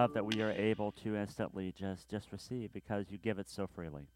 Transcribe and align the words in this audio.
Love 0.00 0.14
that 0.14 0.24
we 0.24 0.40
are 0.40 0.52
able 0.52 0.92
to 0.92 1.14
instantly 1.14 1.74
just, 1.78 2.08
just 2.08 2.32
receive 2.32 2.72
because 2.72 3.10
you 3.10 3.18
give 3.18 3.38
it 3.38 3.50
so 3.50 3.66
freely. 3.66 4.08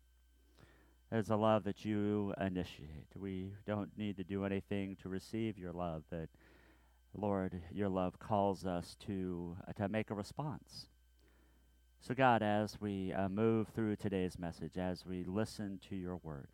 It's 1.12 1.28
a 1.28 1.36
love 1.36 1.64
that 1.64 1.84
you 1.84 2.32
initiate. 2.40 3.08
We 3.14 3.52
don't 3.66 3.90
need 3.98 4.16
to 4.16 4.24
do 4.24 4.46
anything 4.46 4.96
to 5.02 5.10
receive 5.10 5.58
your 5.58 5.72
love, 5.72 6.04
but 6.10 6.30
Lord, 7.14 7.60
your 7.70 7.90
love 7.90 8.18
calls 8.18 8.64
us 8.64 8.96
to, 9.04 9.58
uh, 9.68 9.74
to 9.74 9.90
make 9.90 10.10
a 10.10 10.14
response. 10.14 10.86
So, 12.00 12.14
God, 12.14 12.42
as 12.42 12.80
we 12.80 13.12
uh, 13.12 13.28
move 13.28 13.68
through 13.68 13.96
today's 13.96 14.38
message, 14.38 14.78
as 14.78 15.04
we 15.04 15.22
listen 15.22 15.78
to 15.90 15.96
your 15.96 16.16
word, 16.16 16.48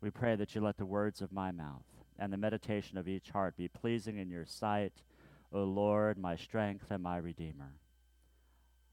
we 0.00 0.10
pray 0.10 0.34
that 0.34 0.56
you 0.56 0.60
let 0.60 0.78
the 0.78 0.84
words 0.84 1.22
of 1.22 1.30
my 1.30 1.52
mouth 1.52 1.86
and 2.18 2.32
the 2.32 2.36
meditation 2.36 2.98
of 2.98 3.06
each 3.06 3.30
heart 3.30 3.56
be 3.56 3.68
pleasing 3.68 4.18
in 4.18 4.30
your 4.30 4.46
sight, 4.46 4.94
O 5.52 5.62
Lord, 5.62 6.18
my 6.18 6.34
strength 6.34 6.86
and 6.90 7.04
my 7.04 7.18
Redeemer. 7.18 7.74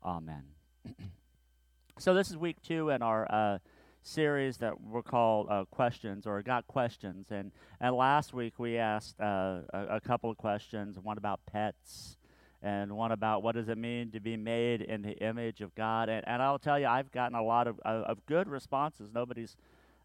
Amen. 0.03 0.43
so, 1.97 2.13
this 2.13 2.29
is 2.29 2.37
week 2.37 2.61
two 2.61 2.89
in 2.89 3.01
our. 3.01 3.31
Uh, 3.31 3.57
series 4.05 4.57
that 4.57 4.81
were 4.81 5.01
called 5.01 5.47
uh, 5.49 5.63
questions 5.71 6.27
or 6.27 6.41
got 6.41 6.67
questions 6.67 7.27
and 7.31 7.53
and 7.79 7.95
last 7.95 8.33
week 8.33 8.59
we 8.59 8.77
asked 8.77 9.15
uh, 9.21 9.59
a, 9.73 9.87
a, 9.91 10.01
couple 10.01 10.29
of 10.29 10.35
questions 10.35 10.99
one 10.99 11.17
about 11.17 11.39
pets 11.45 12.17
and 12.61 12.91
one 12.91 13.13
about 13.13 13.43
what 13.43 13.55
does 13.55 13.69
it 13.69 13.77
mean 13.77 14.11
to 14.11 14.19
be 14.19 14.35
made 14.35 14.81
in 14.81 15.01
the 15.03 15.13
image 15.25 15.61
of 15.61 15.73
god 15.73 16.09
and, 16.09 16.27
and 16.27 16.41
i'll 16.41 16.59
tell 16.59 16.77
you 16.77 16.85
i've 16.85 17.13
gotten 17.13 17.33
a 17.33 17.41
lot 17.41 17.65
of, 17.65 17.79
uh, 17.85 18.03
of 18.05 18.25
good 18.25 18.49
responses 18.49 19.09
nobody's 19.15 19.55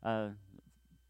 uh, 0.04 0.28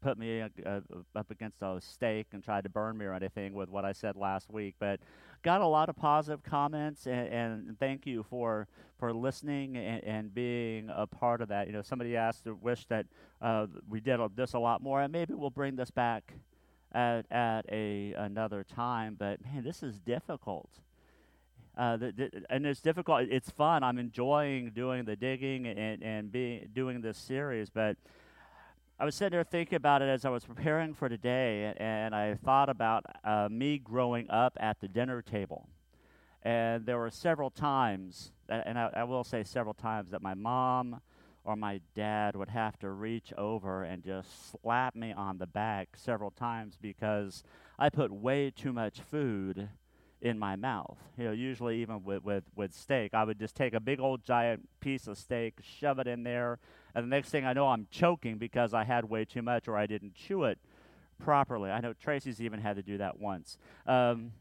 put 0.01 0.17
me 0.17 0.41
uh, 0.41 0.49
uh, 0.65 0.79
up 1.15 1.31
against 1.31 1.61
a 1.61 1.79
stake 1.79 2.27
and 2.33 2.43
tried 2.43 2.63
to 2.63 2.69
burn 2.69 2.97
me 2.97 3.05
or 3.05 3.13
anything 3.13 3.53
with 3.53 3.69
what 3.69 3.85
i 3.85 3.91
said 3.91 4.15
last 4.15 4.49
week 4.49 4.75
but 4.79 4.99
got 5.41 5.61
a 5.61 5.65
lot 5.65 5.89
of 5.89 5.95
positive 5.95 6.43
comments, 6.43 7.07
and, 7.07 7.27
and 7.27 7.79
thank 7.79 8.05
you 8.05 8.23
for 8.29 8.67
for 8.97 9.13
listening 9.13 9.77
and, 9.77 10.03
and, 10.03 10.33
being 10.33 10.91
a 10.93 11.07
part 11.07 11.41
of 11.41 11.47
that. 11.47 11.67
You 11.67 11.73
know, 11.73 11.81
somebody 11.81 12.17
asked 12.17 12.43
to 12.43 12.53
wish 12.53 12.85
that 12.87 13.05
uh, 13.41 13.67
we 13.87 14.01
did 14.01 14.19
this 14.35 14.53
a 14.53 14.59
lot 14.59 14.83
more, 14.83 15.01
and 15.01 15.11
maybe 15.11 15.33
we'll 15.33 15.49
bring 15.49 15.75
this 15.75 15.89
back 15.89 16.33
at 16.91 17.25
at 17.31 17.65
a 17.71 18.13
another 18.13 18.63
time. 18.63 19.15
But 19.17 19.43
man, 19.43 19.63
this 19.63 19.83
is 19.83 19.99
difficult. 19.99 20.69
Uh, 21.77 21.95
the, 21.95 22.11
the, 22.11 22.43
and 22.49 22.65
it's 22.65 22.81
difficult. 22.81 23.27
It's 23.29 23.49
fun. 23.49 23.83
I'm 23.83 23.97
enjoying 23.97 24.71
doing 24.71 25.05
the 25.05 25.15
digging 25.15 25.65
and 25.65 26.03
and 26.03 26.31
being 26.31 26.67
doing 26.73 27.01
this 27.01 27.17
series, 27.17 27.69
but 27.69 27.95
I 29.01 29.05
was 29.05 29.15
sitting 29.15 29.31
there 29.31 29.45
thinking 29.45 29.77
about 29.77 30.01
it 30.01 30.09
as 30.09 30.25
I 30.25 30.29
was 30.29 30.43
preparing 30.43 30.93
for 30.93 31.07
today, 31.07 31.73
and 31.77 32.13
I 32.13 32.35
thought 32.35 32.67
about 32.67 33.05
uh, 33.23 33.47
me 33.49 33.77
growing 33.77 34.29
up 34.29 34.57
at 34.59 34.81
the 34.81 34.89
dinner 34.89 35.21
table. 35.21 35.69
And 36.43 36.85
there 36.85 36.97
were 36.97 37.09
several 37.09 37.49
times, 37.49 38.33
and 38.49 38.77
I, 38.77 38.89
I, 38.93 39.03
will 39.05 39.23
say 39.23 39.45
several 39.45 39.73
times, 39.73 40.11
that 40.11 40.21
my 40.21 40.33
mom 40.33 40.99
or 41.45 41.55
my 41.55 41.79
dad 41.95 42.35
would 42.35 42.49
have 42.49 42.77
to 42.79 42.91
reach 42.91 43.31
over 43.37 43.83
and 43.83 44.03
just 44.03 44.51
slap 44.51 44.97
me 44.97 45.13
on 45.13 45.37
the 45.37 45.47
back 45.47 45.95
several 45.95 46.31
times 46.31 46.77
because 46.81 47.41
I 47.77 47.87
put 47.87 48.11
way 48.11 48.51
too 48.51 48.73
much 48.73 48.99
food 48.99 49.69
in 50.21 50.37
my 50.37 50.57
mouth. 50.57 50.97
You 51.17 51.25
know, 51.25 51.31
usually 51.31 51.81
even 51.81 52.03
with, 52.03 52.25
with, 52.25 52.43
with 52.53 52.73
steak, 52.73 53.13
I 53.13 53.23
would 53.23 53.39
just 53.39 53.55
take 53.55 53.73
a 53.73 53.79
big 53.79 54.01
old 54.01 54.25
giant 54.25 54.67
piece 54.81 55.07
of 55.07 55.17
steak, 55.17 55.59
shove 55.61 55.99
it 55.99 56.07
in 56.07 56.23
there, 56.23 56.59
and 56.95 57.05
the 57.05 57.09
next 57.09 57.29
thing 57.29 57.45
I 57.45 57.53
know, 57.53 57.67
I'm 57.67 57.87
choking 57.91 58.37
because 58.37 58.73
I 58.73 58.83
had 58.83 59.05
way 59.05 59.25
too 59.25 59.41
much 59.41 59.67
or 59.67 59.77
I 59.77 59.85
didn't 59.85 60.15
chew 60.15 60.43
it 60.43 60.57
properly. 61.19 61.69
I 61.69 61.79
know 61.81 61.93
Tracy's 61.93 62.41
even 62.41 62.59
had 62.59 62.77
to 62.77 62.81
do 62.81 62.97
that 62.97 63.19
once. 63.19 63.57
Um, 63.85 64.31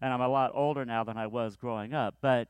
and 0.00 0.12
I'm 0.12 0.20
a 0.20 0.28
lot 0.28 0.52
older 0.54 0.84
now 0.84 1.04
than 1.04 1.16
I 1.16 1.26
was 1.26 1.56
growing 1.56 1.94
up. 1.94 2.16
But 2.20 2.48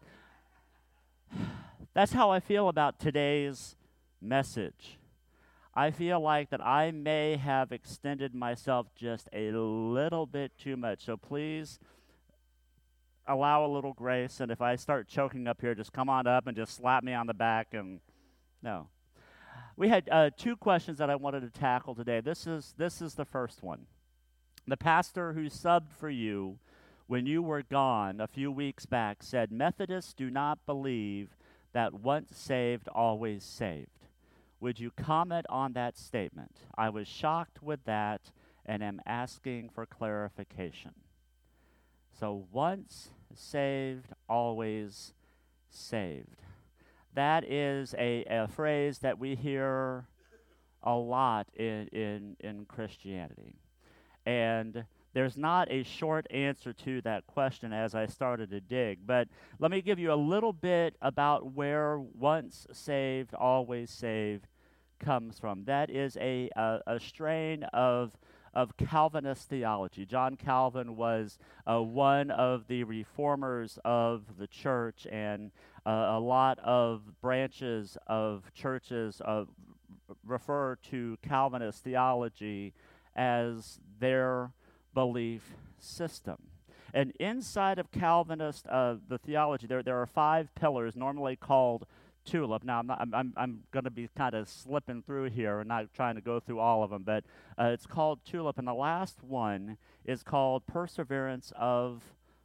that's 1.95 2.13
how 2.13 2.31
I 2.31 2.41
feel 2.41 2.69
about 2.69 2.99
today's 2.99 3.77
message. 4.21 4.99
I 5.77 5.91
feel 5.91 6.21
like 6.21 6.51
that 6.51 6.65
I 6.65 6.93
may 6.93 7.37
have 7.37 7.73
extended 7.73 8.35
myself 8.35 8.87
just 8.95 9.29
a 9.33 9.51
little 9.51 10.25
bit 10.25 10.53
too 10.57 10.77
much. 10.77 11.05
So 11.05 11.17
please 11.17 11.81
allow 13.27 13.67
a 13.67 13.69
little 13.69 13.93
grace. 13.93 14.41
And 14.41 14.53
if 14.53 14.61
I 14.61 14.77
start 14.77 15.09
choking 15.09 15.49
up 15.49 15.61
here, 15.61 15.75
just 15.75 15.93
come 15.93 16.09
on 16.09 16.27
up 16.27 16.47
and 16.47 16.57
just 16.57 16.77
slap 16.77 17.03
me 17.03 17.13
on 17.13 17.27
the 17.27 17.35
back 17.35 17.69
and 17.73 18.01
no. 18.65 18.89
We 19.77 19.89
had 19.89 20.09
uh, 20.11 20.31
two 20.37 20.57
questions 20.57 20.99
that 20.99 21.11
I 21.11 21.17
wanted 21.17 21.41
to 21.41 21.61
tackle 21.61 21.95
today. 21.95 22.21
This 22.21 22.47
is 22.47 22.75
this 22.79 23.03
is 23.03 23.15
the 23.15 23.27
first 23.27 23.63
one. 23.63 23.87
The 24.67 24.79
pastor 24.79 25.35
who 25.35 25.51
subbed 25.51 25.93
for 25.93 26.09
you 26.09 26.59
when 27.07 27.27
you 27.27 27.43
were 27.43 27.63
gone 27.63 28.21
a 28.21 28.27
few 28.27 28.51
weeks 28.51 28.87
back 28.87 29.23
said 29.23 29.53
Methodists 29.53 30.15
do 30.15 30.31
not 30.31 30.65
believe 30.65 31.37
that 31.75 31.93
once 31.93 32.39
saved 32.39 32.89
always 32.89 33.45
saved. 33.45 33.91
Would 34.61 34.81
you 34.81 34.91
comment 34.91 35.45
on 35.51 35.75
that 35.75 35.99
statement? 35.99 36.57
I 36.79 36.89
was 36.89 37.07
shocked 37.07 37.63
with 37.63 37.85
that 37.85 38.31
and 38.65 38.83
am 38.83 39.03
asking 39.05 39.69
for 39.75 39.85
clarification. 39.85 40.93
So 42.19 42.47
once 42.51 43.11
saved 43.35 44.15
always 44.27 45.13
saved. 45.69 46.41
That 47.15 47.45
is 47.45 47.95
a, 47.97 48.25
a 48.29 48.49
phrase 48.49 48.99
that 48.99 49.19
we 49.19 49.35
hear 49.35 50.07
a 50.83 50.95
lot 50.95 51.47
in, 51.55 51.89
in, 51.93 52.37
in 52.41 52.65
Christianity. 52.67 53.57
And 54.27 54.85
there's 55.13 55.37
not 55.37 55.71
a 55.71 55.85
short 55.85 56.27
answer 56.31 56.73
to 56.73 57.01
that 57.03 57.27
question 57.27 57.73
as 57.73 57.95
I 57.95 58.07
started 58.07 58.51
to 58.51 58.61
dig. 58.61 59.07
But 59.07 59.29
let 59.61 59.71
me 59.71 59.81
give 59.81 59.99
you 59.99 60.13
a 60.13 60.17
little 60.17 60.53
bit 60.53 60.97
about 61.01 61.53
where 61.53 61.99
once 61.99 62.67
saved, 62.73 63.33
always 63.35 63.91
saved 63.91 64.49
comes 64.99 65.39
from. 65.39 65.65
That 65.65 65.91
is 65.91 66.17
a, 66.17 66.51
a, 66.57 66.81
a 66.87 67.01
strain 67.01 67.63
of 67.73 68.13
of 68.55 68.77
Calvinist 68.77 69.49
theology. 69.49 70.07
John 70.07 70.37
Calvin 70.37 70.97
was 70.97 71.39
uh, 71.67 71.83
one 71.83 72.31
of 72.31 72.67
the 72.69 72.85
reformers 72.85 73.79
of 73.85 74.23
the 74.39 74.47
church, 74.47 75.07
and 75.11 75.51
uh, 75.85 75.91
a 75.91 76.21
lot 76.21 76.59
of 76.61 77.03
branches 77.21 77.99
of 78.07 78.51
churches 78.55 79.21
uh, 79.25 79.45
refer 80.25 80.77
to 80.91 81.19
Calvinist 81.23 81.85
theology 81.85 82.73
as 83.17 83.81
their 83.99 84.53
belief 84.95 85.55
system. 85.79 86.37
And 86.93 87.13
inside 87.19 87.81
of 87.81 87.91
Calvinist, 87.91 88.67
uh, 88.69 88.97
the 89.09 89.19
theology, 89.19 89.67
there, 89.67 89.83
there 89.83 90.01
are 90.01 90.07
five 90.07 90.55
pillars, 90.55 90.95
normally 90.95 91.35
called 91.35 91.87
tulip. 92.25 92.65
Now, 92.65 92.81
I'm, 92.81 92.87
not, 92.87 93.01
I'm, 93.01 93.15
I'm, 93.15 93.35
I'm 93.37 93.61
going 93.71 93.85
to 93.85 93.91
be 93.91 94.09
kind 94.17 94.35
of 94.35 94.49
slipping 94.49 95.03
through 95.03 95.31
here 95.31 95.61
and 95.61 95.69
not 95.69 95.93
trying 95.95 96.15
to 96.15 96.21
go 96.21 96.41
through 96.41 96.59
all 96.59 96.83
of 96.83 96.91
them, 96.91 97.03
but 97.05 97.25
uh, 97.59 97.67
it's 97.67 97.87
called 97.87 98.21
tulip. 98.25 98.59
And 98.59 98.67
the 98.67 98.75
last 98.75 99.23
one 99.23 99.77
is 100.05 100.23
called 100.23 100.67
perseverance 100.67 101.53
of 101.57 102.03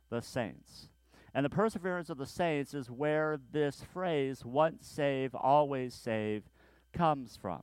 the 0.09 0.21
saints. 0.21 0.89
And 1.33 1.45
the 1.45 1.49
perseverance 1.49 2.09
of 2.09 2.17
the 2.17 2.25
saints 2.25 2.73
is 2.73 2.89
where 2.89 3.39
this 3.51 3.83
phrase, 3.93 4.43
once 4.43 4.87
save, 4.87 5.35
always 5.35 5.93
save, 5.93 6.43
comes 6.91 7.37
from. 7.39 7.61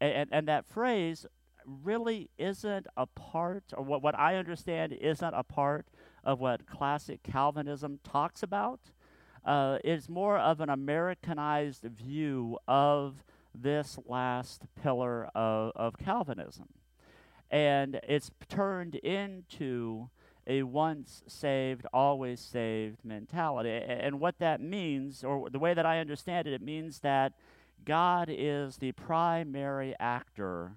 And, 0.00 0.12
and, 0.12 0.30
and 0.32 0.48
that 0.48 0.66
phrase 0.66 1.26
really 1.64 2.30
isn't 2.38 2.86
a 2.96 3.06
part, 3.06 3.64
or 3.76 3.84
what, 3.84 4.02
what 4.02 4.18
I 4.18 4.36
understand 4.36 4.92
isn't 4.92 5.34
a 5.34 5.44
part 5.44 5.86
of 6.24 6.40
what 6.40 6.66
classic 6.66 7.22
Calvinism 7.22 8.00
talks 8.02 8.42
about 8.42 8.80
uh, 9.44 9.78
is 9.84 10.08
more 10.08 10.38
of 10.38 10.60
an 10.60 10.68
Americanized 10.68 11.82
view 11.84 12.58
of 12.68 13.24
this 13.54 13.98
last 14.06 14.62
pillar 14.80 15.28
of, 15.34 15.72
of 15.74 15.98
Calvinism. 15.98 16.68
And 17.50 18.00
it's 18.06 18.30
turned 18.48 18.94
into 18.96 20.08
a 20.46 20.62
once 20.62 21.22
saved, 21.26 21.86
always 21.92 22.40
saved 22.40 23.04
mentality. 23.04 23.70
And 23.70 24.20
what 24.20 24.38
that 24.38 24.60
means, 24.60 25.24
or 25.24 25.50
the 25.50 25.58
way 25.58 25.74
that 25.74 25.86
I 25.86 25.98
understand 25.98 26.46
it, 26.46 26.52
it 26.52 26.62
means 26.62 27.00
that 27.00 27.32
God 27.84 28.28
is 28.30 28.76
the 28.76 28.92
primary 28.92 29.94
actor 29.98 30.72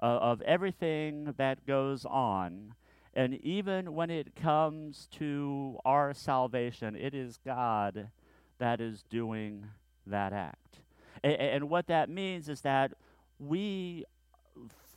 of 0.00 0.42
everything 0.42 1.34
that 1.36 1.66
goes 1.66 2.04
on 2.04 2.74
And 3.16 3.34
even 3.42 3.94
when 3.94 4.10
it 4.10 4.36
comes 4.36 5.08
to 5.12 5.78
our 5.86 6.12
salvation, 6.12 6.94
it 6.94 7.14
is 7.14 7.38
God 7.42 8.10
that 8.58 8.78
is 8.78 9.02
doing 9.08 9.64
that 10.06 10.34
act. 10.34 10.80
And, 11.24 11.32
and 11.32 11.70
what 11.70 11.86
that 11.86 12.10
means 12.10 12.50
is 12.50 12.60
that 12.60 12.92
we 13.38 14.04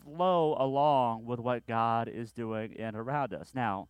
flow 0.04 0.58
along 0.60 1.26
with 1.26 1.40
what 1.40 1.66
God 1.66 2.10
is 2.10 2.34
doing 2.34 2.76
and 2.78 2.98
around 2.98 3.34
us. 3.34 3.52
Now, 3.56 3.88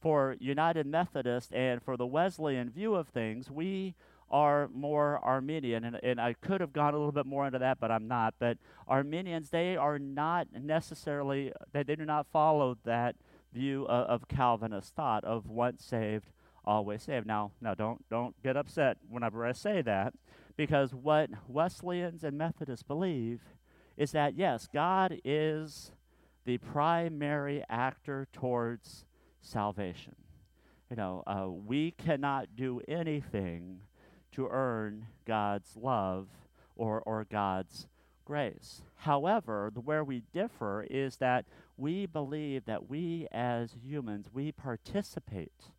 for 0.00 0.36
United 0.38 0.86
Methodist 0.86 1.52
and 1.52 1.82
for 1.82 1.96
the 1.96 2.06
Wesleyan 2.06 2.70
view 2.70 2.94
of 2.94 3.08
things, 3.08 3.50
we 3.50 3.96
are 4.30 4.68
more 4.72 5.18
Arminian. 5.24 5.84
And, 5.84 5.96
and 6.00 6.20
I 6.20 6.34
could 6.34 6.60
have 6.60 6.72
gone 6.72 6.94
a 6.94 6.96
little 6.96 7.12
bit 7.12 7.26
more 7.26 7.44
into 7.44 7.58
that, 7.58 7.80
but 7.80 7.90
I'm 7.90 8.06
not. 8.06 8.34
But 8.38 8.58
Arminians, 8.86 9.50
they 9.50 9.76
are 9.76 9.98
not 9.98 10.46
necessarily, 10.52 11.52
they, 11.72 11.82
they 11.82 11.96
do 11.96 12.04
not 12.04 12.28
follow 12.32 12.76
that 12.84 13.16
view 13.54 13.84
of, 13.84 14.22
of 14.22 14.28
Calvinist 14.28 14.94
thought 14.94 15.24
of 15.24 15.48
once 15.48 15.84
saved, 15.84 16.32
always 16.64 17.02
saved. 17.02 17.26
Now, 17.26 17.52
now 17.60 17.74
don't, 17.74 18.06
don't 18.10 18.34
get 18.42 18.56
upset 18.56 18.98
whenever 19.08 19.46
I 19.46 19.52
say 19.52 19.80
that, 19.82 20.12
because 20.56 20.92
what 20.92 21.30
Wesleyans 21.48 22.24
and 22.24 22.36
Methodists 22.36 22.82
believe 22.82 23.40
is 23.96 24.12
that, 24.12 24.34
yes, 24.34 24.68
God 24.72 25.20
is 25.24 25.92
the 26.44 26.58
primary 26.58 27.62
actor 27.70 28.26
towards 28.32 29.06
salvation. 29.40 30.16
You 30.90 30.96
know, 30.96 31.22
uh, 31.26 31.48
we 31.48 31.92
cannot 31.92 32.56
do 32.56 32.80
anything 32.86 33.80
to 34.32 34.48
earn 34.50 35.06
God's 35.26 35.76
love 35.76 36.26
or, 36.76 37.00
or 37.02 37.24
God's 37.30 37.86
grace. 38.24 38.82
However, 38.96 39.70
the, 39.72 39.80
where 39.80 40.04
we 40.04 40.22
differ 40.32 40.86
is 40.90 41.16
that 41.16 41.44
we 41.76 42.06
believe 42.06 42.64
that 42.66 42.88
we 42.88 43.26
as 43.32 43.74
humans, 43.82 44.28
we 44.32 44.52
participate 44.52 45.70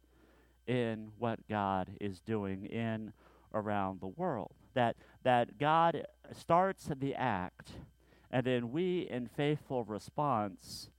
in 0.67 1.11
what 1.17 1.47
God 1.47 1.91
is 2.01 2.19
doing 2.19 2.65
in 2.65 3.13
around 3.53 4.01
the 4.01 4.07
world. 4.07 4.53
That, 4.73 4.97
that 5.23 5.57
God 5.57 6.05
starts 6.33 6.89
the 6.99 7.15
act, 7.15 7.71
and 8.29 8.45
then 8.45 8.71
we, 8.71 9.07
in 9.09 9.27
faithful 9.27 9.83
response, 9.85 10.89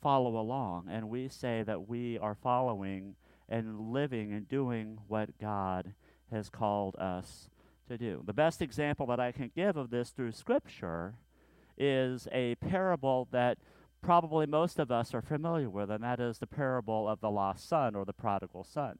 follow 0.00 0.38
along. 0.38 0.86
And 0.90 1.08
we 1.08 1.28
say 1.28 1.62
that 1.62 1.88
we 1.88 2.18
are 2.18 2.34
following 2.34 3.16
and 3.48 3.92
living 3.92 4.32
and 4.32 4.48
doing 4.48 4.98
what 5.08 5.38
God 5.38 5.92
has 6.30 6.48
called 6.48 6.96
us 6.96 7.50
to 7.88 7.98
do. 7.98 8.22
The 8.24 8.32
best 8.32 8.62
example 8.62 9.06
that 9.06 9.20
I 9.20 9.32
can 9.32 9.50
give 9.54 9.76
of 9.76 9.90
this 9.90 10.10
through 10.10 10.32
Scripture 10.32 11.14
is 11.76 12.28
a 12.32 12.54
parable 12.56 13.28
that 13.32 13.58
probably 14.04 14.44
most 14.46 14.78
of 14.78 14.90
us 14.90 15.14
are 15.14 15.22
familiar 15.22 15.70
with, 15.70 15.90
and 15.90 16.04
that 16.04 16.20
is 16.20 16.38
the 16.38 16.46
parable 16.46 17.08
of 17.08 17.20
the 17.20 17.30
lost 17.30 17.66
son 17.66 17.94
or 17.94 18.04
the 18.04 18.12
prodigal 18.12 18.62
son. 18.62 18.98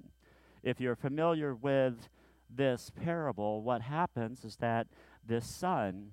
If 0.62 0.80
you're 0.80 0.96
familiar 0.96 1.54
with 1.54 2.08
this 2.48 2.90
parable, 2.90 3.62
what 3.62 3.82
happens 3.82 4.44
is 4.44 4.56
that 4.56 4.86
this 5.26 5.46
son 5.46 6.12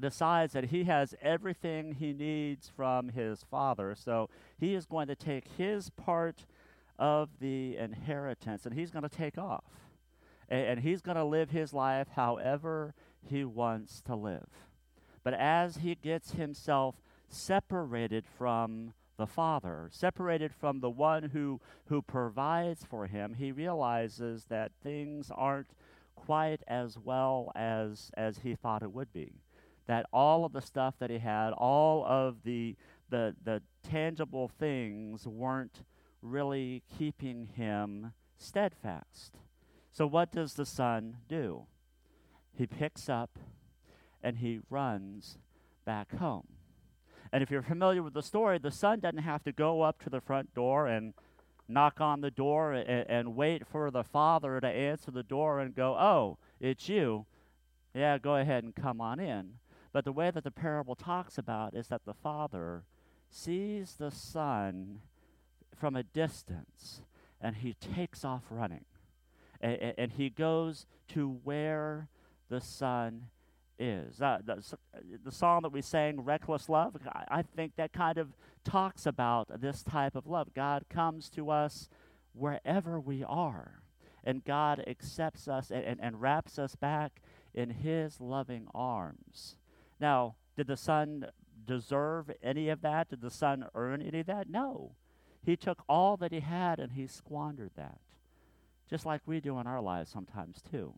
decides 0.00 0.52
that 0.52 0.66
he 0.66 0.84
has 0.84 1.14
everything 1.22 1.94
he 1.94 2.12
needs 2.12 2.68
from 2.74 3.10
his 3.10 3.44
father, 3.48 3.94
so 3.94 4.28
he 4.58 4.74
is 4.74 4.84
going 4.84 5.06
to 5.06 5.14
take 5.14 5.46
his 5.56 5.90
part 5.90 6.44
of 6.98 7.28
the 7.38 7.76
inheritance 7.76 8.66
and 8.66 8.74
he's 8.74 8.90
going 8.90 9.04
to 9.04 9.08
take 9.08 9.38
off 9.38 9.62
and, 10.48 10.66
and 10.66 10.80
he's 10.80 11.00
going 11.00 11.16
to 11.16 11.24
live 11.24 11.50
his 11.50 11.72
life 11.72 12.08
however 12.16 12.92
he 13.22 13.44
wants 13.44 14.02
to 14.02 14.16
live. 14.16 14.48
But 15.22 15.34
as 15.34 15.76
he 15.76 15.94
gets 15.94 16.32
himself 16.32 16.96
separated 17.28 18.24
from 18.26 18.92
the 19.16 19.26
Father, 19.26 19.88
separated 19.92 20.54
from 20.54 20.80
the 20.80 20.90
one 20.90 21.24
who, 21.24 21.60
who 21.86 22.00
provides 22.00 22.84
for 22.84 23.06
him, 23.06 23.34
he 23.34 23.52
realizes 23.52 24.44
that 24.44 24.72
things 24.82 25.30
aren't 25.34 25.70
quite 26.14 26.62
as 26.68 26.98
well 26.98 27.50
as, 27.54 28.10
as 28.16 28.38
he 28.38 28.54
thought 28.54 28.82
it 28.82 28.92
would 28.92 29.12
be. 29.12 29.32
That 29.86 30.06
all 30.12 30.44
of 30.44 30.52
the 30.52 30.60
stuff 30.60 30.94
that 31.00 31.10
he 31.10 31.18
had, 31.18 31.52
all 31.52 32.04
of 32.04 32.42
the, 32.44 32.76
the, 33.08 33.34
the 33.42 33.62
tangible 33.82 34.48
things 34.48 35.26
weren't 35.26 35.82
really 36.22 36.82
keeping 36.98 37.46
him 37.56 38.12
steadfast. 38.36 39.38
So, 39.90 40.06
what 40.06 40.30
does 40.30 40.54
the 40.54 40.66
son 40.66 41.18
do? 41.28 41.66
He 42.52 42.66
picks 42.66 43.08
up 43.08 43.38
and 44.22 44.38
he 44.38 44.60
runs 44.68 45.38
back 45.84 46.16
home. 46.18 46.57
And 47.32 47.42
if 47.42 47.50
you're 47.50 47.62
familiar 47.62 48.02
with 48.02 48.14
the 48.14 48.22
story, 48.22 48.58
the 48.58 48.70
son 48.70 49.00
doesn't 49.00 49.18
have 49.22 49.44
to 49.44 49.52
go 49.52 49.82
up 49.82 50.02
to 50.04 50.10
the 50.10 50.20
front 50.20 50.54
door 50.54 50.86
and 50.86 51.14
knock 51.68 52.00
on 52.00 52.20
the 52.20 52.30
door 52.30 52.72
and, 52.72 53.06
and, 53.08 53.36
wait 53.36 53.66
for 53.66 53.90
the 53.90 54.02
father 54.02 54.58
to 54.58 54.66
answer 54.66 55.10
the 55.10 55.22
door 55.22 55.60
and 55.60 55.74
go, 55.74 55.94
Oh, 55.98 56.38
it's 56.60 56.88
you. 56.88 57.26
Yeah, 57.94 58.16
go 58.16 58.36
ahead 58.36 58.64
and 58.64 58.74
come 58.74 59.00
on 59.00 59.20
in. 59.20 59.54
But 59.92 60.04
the 60.04 60.12
way 60.12 60.30
that 60.30 60.44
the 60.44 60.50
parable 60.50 60.94
talks 60.94 61.36
about 61.36 61.74
is 61.74 61.88
that 61.88 62.06
the 62.06 62.14
father 62.14 62.84
sees 63.30 63.96
the 63.96 64.10
son 64.10 65.00
from 65.76 65.94
a 65.94 66.02
distance 66.02 67.02
and 67.40 67.56
he 67.56 67.74
takes 67.74 68.24
off 68.24 68.44
running 68.50 68.84
and, 69.60 69.94
and 69.98 70.12
he 70.12 70.30
goes 70.30 70.86
to 71.08 71.40
where 71.44 72.08
the 72.48 72.60
son 72.60 73.26
is. 73.78 74.20
Uh, 74.20 74.38
the, 74.44 74.62
the 75.24 75.32
song 75.32 75.62
that 75.62 75.72
we 75.72 75.82
sang, 75.82 76.20
Reckless 76.20 76.68
Love, 76.68 76.96
I, 77.06 77.24
I 77.38 77.42
think 77.42 77.76
that 77.76 77.92
kind 77.92 78.18
of 78.18 78.28
talks 78.64 79.06
about 79.06 79.60
this 79.60 79.82
type 79.82 80.14
of 80.14 80.26
love. 80.26 80.48
God 80.54 80.84
comes 80.88 81.28
to 81.30 81.50
us 81.50 81.88
wherever 82.32 83.00
we 83.00 83.24
are, 83.24 83.82
and 84.24 84.44
God 84.44 84.82
accepts 84.86 85.48
us 85.48 85.70
and, 85.70 85.84
and, 85.84 86.00
and 86.00 86.20
wraps 86.20 86.58
us 86.58 86.76
back 86.76 87.20
in 87.54 87.70
his 87.70 88.20
loving 88.20 88.66
arms. 88.74 89.56
Now, 90.00 90.34
did 90.56 90.66
the 90.66 90.76
son 90.76 91.26
deserve 91.66 92.30
any 92.42 92.68
of 92.68 92.82
that? 92.82 93.10
Did 93.10 93.20
the 93.20 93.30
son 93.30 93.66
earn 93.74 94.02
any 94.02 94.20
of 94.20 94.26
that? 94.26 94.48
No. 94.48 94.92
He 95.44 95.56
took 95.56 95.82
all 95.88 96.16
that 96.18 96.32
he 96.32 96.40
had 96.40 96.78
and 96.78 96.92
he 96.92 97.06
squandered 97.06 97.70
that 97.76 98.00
just 98.88 99.06
like 99.06 99.20
we 99.26 99.40
do 99.40 99.58
in 99.58 99.66
our 99.66 99.80
lives 99.80 100.10
sometimes 100.10 100.62
too. 100.70 100.94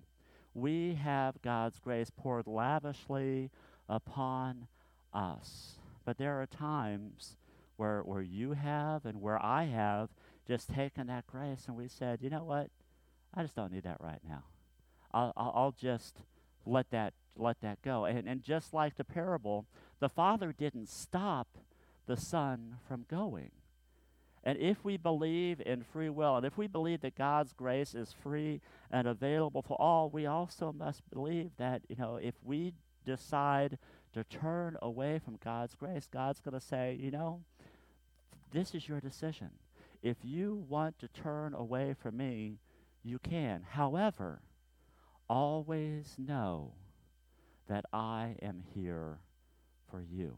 We 0.54 0.94
have 0.94 1.42
God's 1.42 1.78
grace 1.78 2.10
poured 2.10 2.46
lavishly 2.46 3.50
upon 3.88 4.66
us. 5.12 5.76
But 6.04 6.18
there 6.18 6.40
are 6.40 6.46
times 6.46 7.36
where, 7.76 8.00
where 8.02 8.22
you 8.22 8.52
have 8.52 9.06
and 9.06 9.20
where 9.20 9.42
I 9.42 9.64
have 9.64 10.10
just 10.46 10.68
taken 10.68 11.06
that 11.06 11.26
grace 11.26 11.64
and 11.66 11.76
we 11.76 11.88
said, 11.88 12.20
you 12.22 12.30
know 12.30 12.44
what? 12.44 12.68
I 13.34 13.42
just 13.42 13.54
don't 13.54 13.72
need 13.72 13.84
that 13.84 14.00
right 14.00 14.20
now. 14.28 14.44
I'll, 15.12 15.32
I'll, 15.36 15.74
just 15.78 16.22
let 16.66 16.90
that 16.90 17.14
let 17.36 17.60
that 17.62 17.82
go. 17.82 18.04
And, 18.04 18.28
and 18.28 18.42
just 18.42 18.72
like 18.72 18.96
the 18.96 19.04
parable, 19.04 19.66
the 19.98 20.08
father 20.08 20.52
didn't 20.56 20.88
stop 20.88 21.48
the 22.06 22.16
son 22.16 22.76
from 22.86 23.06
going. 23.08 23.50
And 24.42 24.58
if 24.58 24.82
we 24.84 24.96
believe 24.96 25.60
in 25.64 25.82
free 25.82 26.08
will, 26.08 26.36
and 26.36 26.46
if 26.46 26.56
we 26.56 26.66
believe 26.66 27.02
that 27.02 27.14
God's 27.14 27.52
grace 27.52 27.94
is 27.94 28.14
free 28.22 28.60
and 28.90 29.06
available 29.06 29.62
for 29.62 29.76
all, 29.80 30.08
we 30.08 30.24
also 30.26 30.72
must 30.72 31.02
believe 31.10 31.50
that, 31.58 31.82
you 31.88 31.96
know, 31.96 32.16
if 32.16 32.34
we 32.42 32.72
decide 33.04 33.78
to 34.14 34.24
turn 34.24 34.76
away 34.80 35.20
from 35.22 35.38
God's 35.44 35.74
grace, 35.74 36.08
God's 36.10 36.40
going 36.40 36.58
to 36.58 36.64
say, 36.64 36.96
you 36.98 37.10
know, 37.10 37.42
this 38.52 38.74
is 38.74 38.88
your 38.88 39.00
decision. 39.00 39.50
If 40.02 40.16
you 40.22 40.64
want 40.68 40.98
to 41.00 41.08
turn 41.08 41.54
away 41.54 41.94
from 42.00 42.16
me, 42.16 42.58
you 43.02 43.18
can. 43.18 43.62
However, 43.68 44.40
always 45.28 46.16
know 46.18 46.72
that 47.68 47.84
I 47.92 48.36
am 48.42 48.62
here 48.74 49.18
for 49.90 50.00
you. 50.00 50.36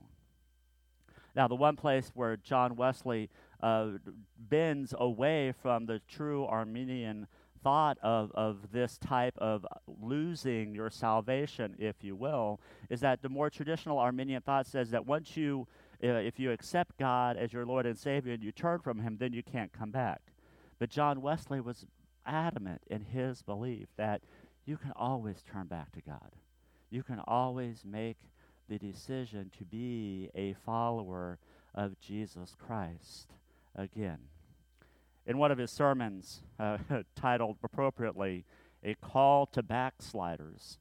Now, 1.34 1.48
the 1.48 1.54
one 1.54 1.76
place 1.76 2.10
where 2.14 2.36
John 2.36 2.76
Wesley 2.76 3.30
uh, 3.62 3.90
bends 4.38 4.94
away 4.98 5.52
from 5.62 5.86
the 5.86 6.00
true 6.08 6.44
Arminian 6.46 7.26
thought 7.62 7.96
of, 8.02 8.32
of 8.34 8.72
this 8.72 8.98
type 8.98 9.34
of 9.38 9.64
losing 9.86 10.74
your 10.74 10.90
salvation, 10.90 11.76
if 11.78 12.02
you 12.02 12.16
will, 12.16 12.60
is 12.90 13.00
that 13.00 13.22
the 13.22 13.28
more 13.28 13.50
traditional 13.50 13.98
Arminian 13.98 14.42
thought 14.42 14.66
says 14.66 14.90
that 14.90 15.06
once 15.06 15.36
you, 15.36 15.66
uh, 16.02 16.08
if 16.08 16.40
you 16.40 16.50
accept 16.50 16.98
God 16.98 17.36
as 17.36 17.52
your 17.52 17.64
Lord 17.64 17.86
and 17.86 17.96
Savior 17.96 18.32
and 18.32 18.42
you 18.42 18.50
turn 18.50 18.80
from 18.80 18.98
Him, 18.98 19.16
then 19.18 19.32
you 19.32 19.42
can't 19.42 19.72
come 19.72 19.90
back. 19.90 20.20
But 20.78 20.90
John 20.90 21.22
Wesley 21.22 21.60
was 21.60 21.86
adamant 22.26 22.82
in 22.88 23.02
his 23.02 23.42
belief 23.42 23.88
that 23.96 24.22
you 24.64 24.76
can 24.76 24.92
always 24.96 25.42
turn 25.42 25.66
back 25.66 25.92
to 25.92 26.00
God. 26.00 26.32
You 26.90 27.02
can 27.02 27.20
always 27.26 27.84
make 27.84 28.18
the 28.68 28.78
decision 28.78 29.50
to 29.58 29.64
be 29.64 30.30
a 30.34 30.54
follower 30.54 31.38
of 31.74 31.98
Jesus 31.98 32.54
Christ 32.58 33.28
again. 33.74 34.18
In 35.26 35.38
one 35.38 35.52
of 35.52 35.58
his 35.58 35.70
sermons, 35.70 36.42
uh, 36.58 36.78
titled 37.16 37.58
appropriately, 37.62 38.44
A 38.82 38.94
Call 38.94 39.46
to 39.46 39.62
Backsliders, 39.62 40.78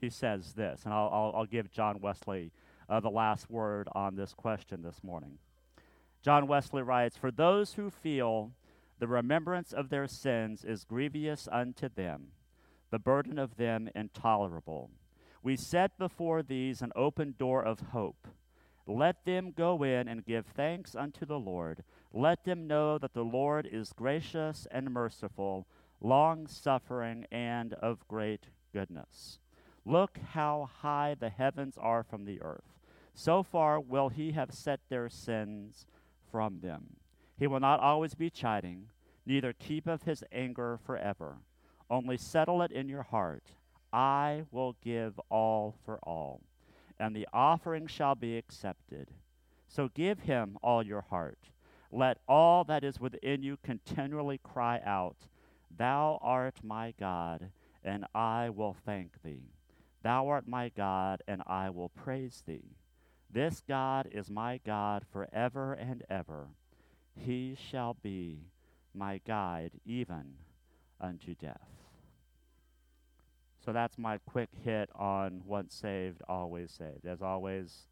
he 0.00 0.08
says 0.08 0.52
this, 0.52 0.82
and 0.84 0.94
I'll, 0.94 1.10
I'll, 1.12 1.32
I'll 1.36 1.46
give 1.46 1.70
John 1.72 2.00
Wesley 2.00 2.52
uh, 2.88 3.00
the 3.00 3.10
last 3.10 3.50
word 3.50 3.88
on 3.92 4.16
this 4.16 4.32
question 4.32 4.82
this 4.82 5.02
morning. 5.02 5.38
John 6.22 6.46
Wesley 6.46 6.82
writes 6.82 7.16
For 7.16 7.30
those 7.30 7.74
who 7.74 7.90
feel 7.90 8.52
the 8.98 9.08
remembrance 9.08 9.72
of 9.72 9.90
their 9.90 10.06
sins 10.06 10.64
is 10.64 10.84
grievous 10.84 11.48
unto 11.50 11.88
them, 11.88 12.28
the 12.90 12.98
burden 12.98 13.38
of 13.38 13.56
them 13.56 13.88
intolerable. 13.94 14.90
We 15.42 15.56
set 15.56 15.96
before 15.98 16.42
these 16.42 16.82
an 16.82 16.92
open 16.96 17.34
door 17.38 17.64
of 17.64 17.80
hope. 17.92 18.26
Let 18.88 19.26
them 19.26 19.52
go 19.54 19.82
in 19.82 20.08
and 20.08 20.24
give 20.24 20.46
thanks 20.46 20.96
unto 20.96 21.26
the 21.26 21.38
Lord. 21.38 21.84
Let 22.10 22.44
them 22.44 22.66
know 22.66 22.96
that 22.96 23.12
the 23.12 23.22
Lord 23.22 23.68
is 23.70 23.92
gracious 23.92 24.66
and 24.70 24.90
merciful, 24.90 25.66
long 26.00 26.46
suffering, 26.46 27.26
and 27.30 27.74
of 27.74 28.08
great 28.08 28.46
goodness. 28.72 29.40
Look 29.84 30.18
how 30.32 30.70
high 30.80 31.16
the 31.20 31.28
heavens 31.28 31.76
are 31.78 32.02
from 32.02 32.24
the 32.24 32.40
earth. 32.40 32.78
So 33.14 33.42
far 33.42 33.78
will 33.78 34.08
he 34.08 34.32
have 34.32 34.54
set 34.54 34.80
their 34.88 35.10
sins 35.10 35.86
from 36.30 36.60
them. 36.60 36.96
He 37.38 37.46
will 37.46 37.60
not 37.60 37.80
always 37.80 38.14
be 38.14 38.30
chiding, 38.30 38.86
neither 39.26 39.52
keepeth 39.52 40.04
his 40.04 40.24
anger 40.32 40.78
forever. 40.86 41.36
Only 41.90 42.16
settle 42.16 42.62
it 42.62 42.72
in 42.72 42.88
your 42.88 43.02
heart 43.02 43.44
I 43.92 44.44
will 44.50 44.76
give 44.82 45.18
all 45.30 45.74
for 45.84 45.98
all, 46.02 46.42
and 46.98 47.14
the 47.14 47.28
offering 47.32 47.86
shall 47.86 48.14
be 48.14 48.36
accepted. 48.36 49.10
So 49.68 49.88
give 49.94 50.20
him 50.20 50.58
all 50.62 50.82
your 50.82 51.02
heart. 51.02 51.50
Let 51.90 52.18
all 52.28 52.64
that 52.64 52.84
is 52.84 53.00
within 53.00 53.42
you 53.42 53.58
continually 53.62 54.38
cry 54.38 54.80
out, 54.84 55.16
Thou 55.74 56.18
art 56.22 56.60
my 56.62 56.94
God, 56.98 57.50
and 57.84 58.04
I 58.14 58.50
will 58.50 58.76
thank 58.84 59.22
thee. 59.22 59.52
Thou 60.02 60.28
art 60.28 60.48
my 60.48 60.70
God, 60.70 61.22
and 61.26 61.42
I 61.46 61.70
will 61.70 61.90
praise 61.90 62.42
thee. 62.46 62.76
This 63.30 63.62
God 63.66 64.08
is 64.10 64.30
my 64.30 64.60
God 64.64 65.04
forever 65.12 65.74
and 65.74 66.02
ever. 66.08 66.48
He 67.14 67.56
shall 67.70 67.94
be 67.94 68.46
my 68.94 69.20
guide 69.26 69.72
even 69.84 70.34
unto 71.00 71.34
death. 71.34 71.87
So 73.68 73.72
that's 73.74 73.98
my 73.98 74.16
quick 74.24 74.48
hit 74.64 74.88
on 74.94 75.42
once 75.44 75.74
saved, 75.74 76.22
always 76.26 76.70
saved. 76.72 77.04
As 77.04 77.20
always, 77.20 77.86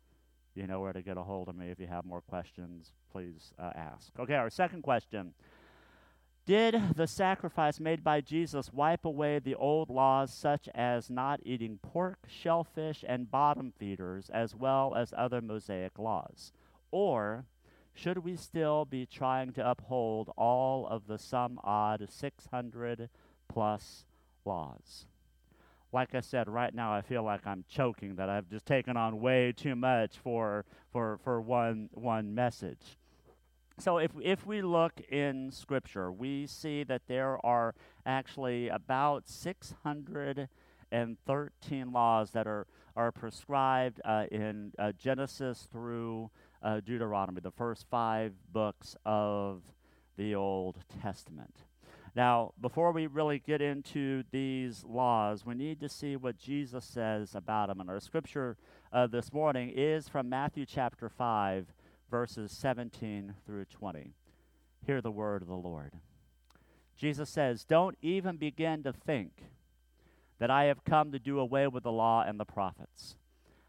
you 0.55 0.67
know 0.67 0.81
where 0.81 0.95
to 0.95 1.03
get 1.03 1.19
a 1.19 1.23
hold 1.23 1.51
of 1.51 1.55
me. 1.55 1.69
If 1.69 1.79
you 1.79 1.87
have 1.87 2.07
more 2.07 2.23
questions, 2.23 2.95
please 3.13 3.53
uh, 3.59 3.73
ask. 3.75 4.11
Okay, 4.19 4.37
our 4.37 4.49
second 4.49 4.81
question 4.81 5.35
Did 6.47 6.81
the 6.97 7.07
sacrifice 7.07 7.79
made 7.79 8.03
by 8.03 8.23
Jesus 8.23 8.73
wipe 8.73 9.05
away 9.05 9.39
the 9.39 9.55
old 9.55 9.91
laws, 9.91 10.33
such 10.33 10.67
as 10.75 11.11
not 11.11 11.41
eating 11.45 11.79
pork, 11.83 12.21
shellfish, 12.27 13.05
and 13.07 13.31
bottom 13.31 13.71
feeders, 13.79 14.31
as 14.33 14.55
well 14.55 14.95
as 14.97 15.13
other 15.15 15.43
Mosaic 15.43 15.99
laws? 15.99 16.53
Or 16.91 17.45
should 17.93 18.25
we 18.25 18.37
still 18.37 18.87
be 18.87 19.05
trying 19.05 19.53
to 19.53 19.71
uphold 19.71 20.33
all 20.39 20.87
of 20.87 21.07
the 21.07 21.19
some 21.19 21.61
odd 21.63 22.09
600 22.09 23.11
plus 23.47 24.07
laws? 24.47 25.05
Like 25.97 26.15
I 26.15 26.21
said, 26.21 26.47
right 26.47 26.73
now 26.75 26.93
I 26.93 27.01
feel 27.01 27.23
like 27.23 27.47
I'm 27.47 27.65
choking 27.71 28.17
that 28.17 28.29
I've 28.29 28.51
just 28.51 28.67
taken 28.67 28.99
on 28.99 29.19
way 29.19 29.55
too 29.57 29.75
much 29.75 30.19
for 30.19 30.67
for 30.93 31.19
for 31.25 31.41
one 31.41 31.89
one 31.95 32.35
message. 32.35 32.99
So 33.79 33.97
if 33.97 34.11
if 34.23 34.45
we 34.45 34.61
look 34.61 35.01
in 35.11 35.51
scripture, 35.51 36.13
we 36.13 36.47
see 36.47 36.85
that 36.85 37.01
there 37.09 37.39
are 37.47 37.75
actually 38.05 38.69
about 38.69 39.27
613 39.27 41.93
laws 41.93 42.31
that 42.33 42.47
are 42.47 42.67
are 42.95 43.11
prescribed 43.11 44.03
uh, 44.05 44.27
in 44.31 44.73
uh, 44.79 44.93
Genesis 44.93 45.67
through 45.73 46.31
uh, 46.63 46.81
Deuteronomy, 46.81 47.41
the 47.41 47.51
first 47.51 47.87
five 47.91 48.35
books 48.53 48.97
of 49.07 49.63
the 50.19 50.35
Old 50.35 50.77
Testament. 51.01 51.57
Now, 52.17 52.55
before 52.59 52.93
we 52.93 53.09
really 53.09 53.39
get 53.39 53.61
into 53.61 54.25
these 54.31 54.83
laws, 54.89 55.45
we 55.45 55.55
need 55.55 55.81
to 55.81 55.89
see 55.91 56.17
what 56.17 56.39
Jesus 56.39 56.83
says 56.87 57.35
about 57.35 57.69
them. 57.69 57.79
And 57.79 57.91
our 57.91 58.01
scripture 58.01 58.57
uh, 58.91 59.07
this 59.07 59.35
morning 59.35 59.71
is 59.77 60.09
from 60.09 60.31
Matthew 60.31 60.65
chapter 60.65 61.11
5, 61.11 61.67
verses 62.11 62.53
17 62.53 63.35
through 63.45 63.67
20. 63.67 64.15
Hear 64.87 65.03
the 65.03 65.11
word 65.11 65.43
of 65.43 65.49
the 65.49 65.55
Lord. 65.55 65.93
Jesus 66.97 67.29
says, 67.29 67.65
Don't 67.65 67.99
even 68.01 68.39
begin 68.39 68.83
to 68.85 68.95
think 68.95 69.43
that 70.39 70.51
I 70.51 70.65
have 70.65 70.87
come 70.87 71.13
to 71.13 71.19
do 71.19 71.39
away 71.39 71.67
with 71.67 71.83
the 71.83 71.93
law 71.93 72.25
and 72.27 72.41
the 72.41 72.47
prophets. 72.47 73.17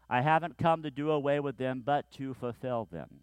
I 0.08 0.22
haven't 0.22 0.56
come 0.56 0.82
to 0.84 0.90
do 0.90 1.10
away 1.10 1.38
with 1.38 1.58
them, 1.58 1.82
but 1.84 2.10
to 2.12 2.32
fulfill 2.32 2.88
them. 2.90 3.20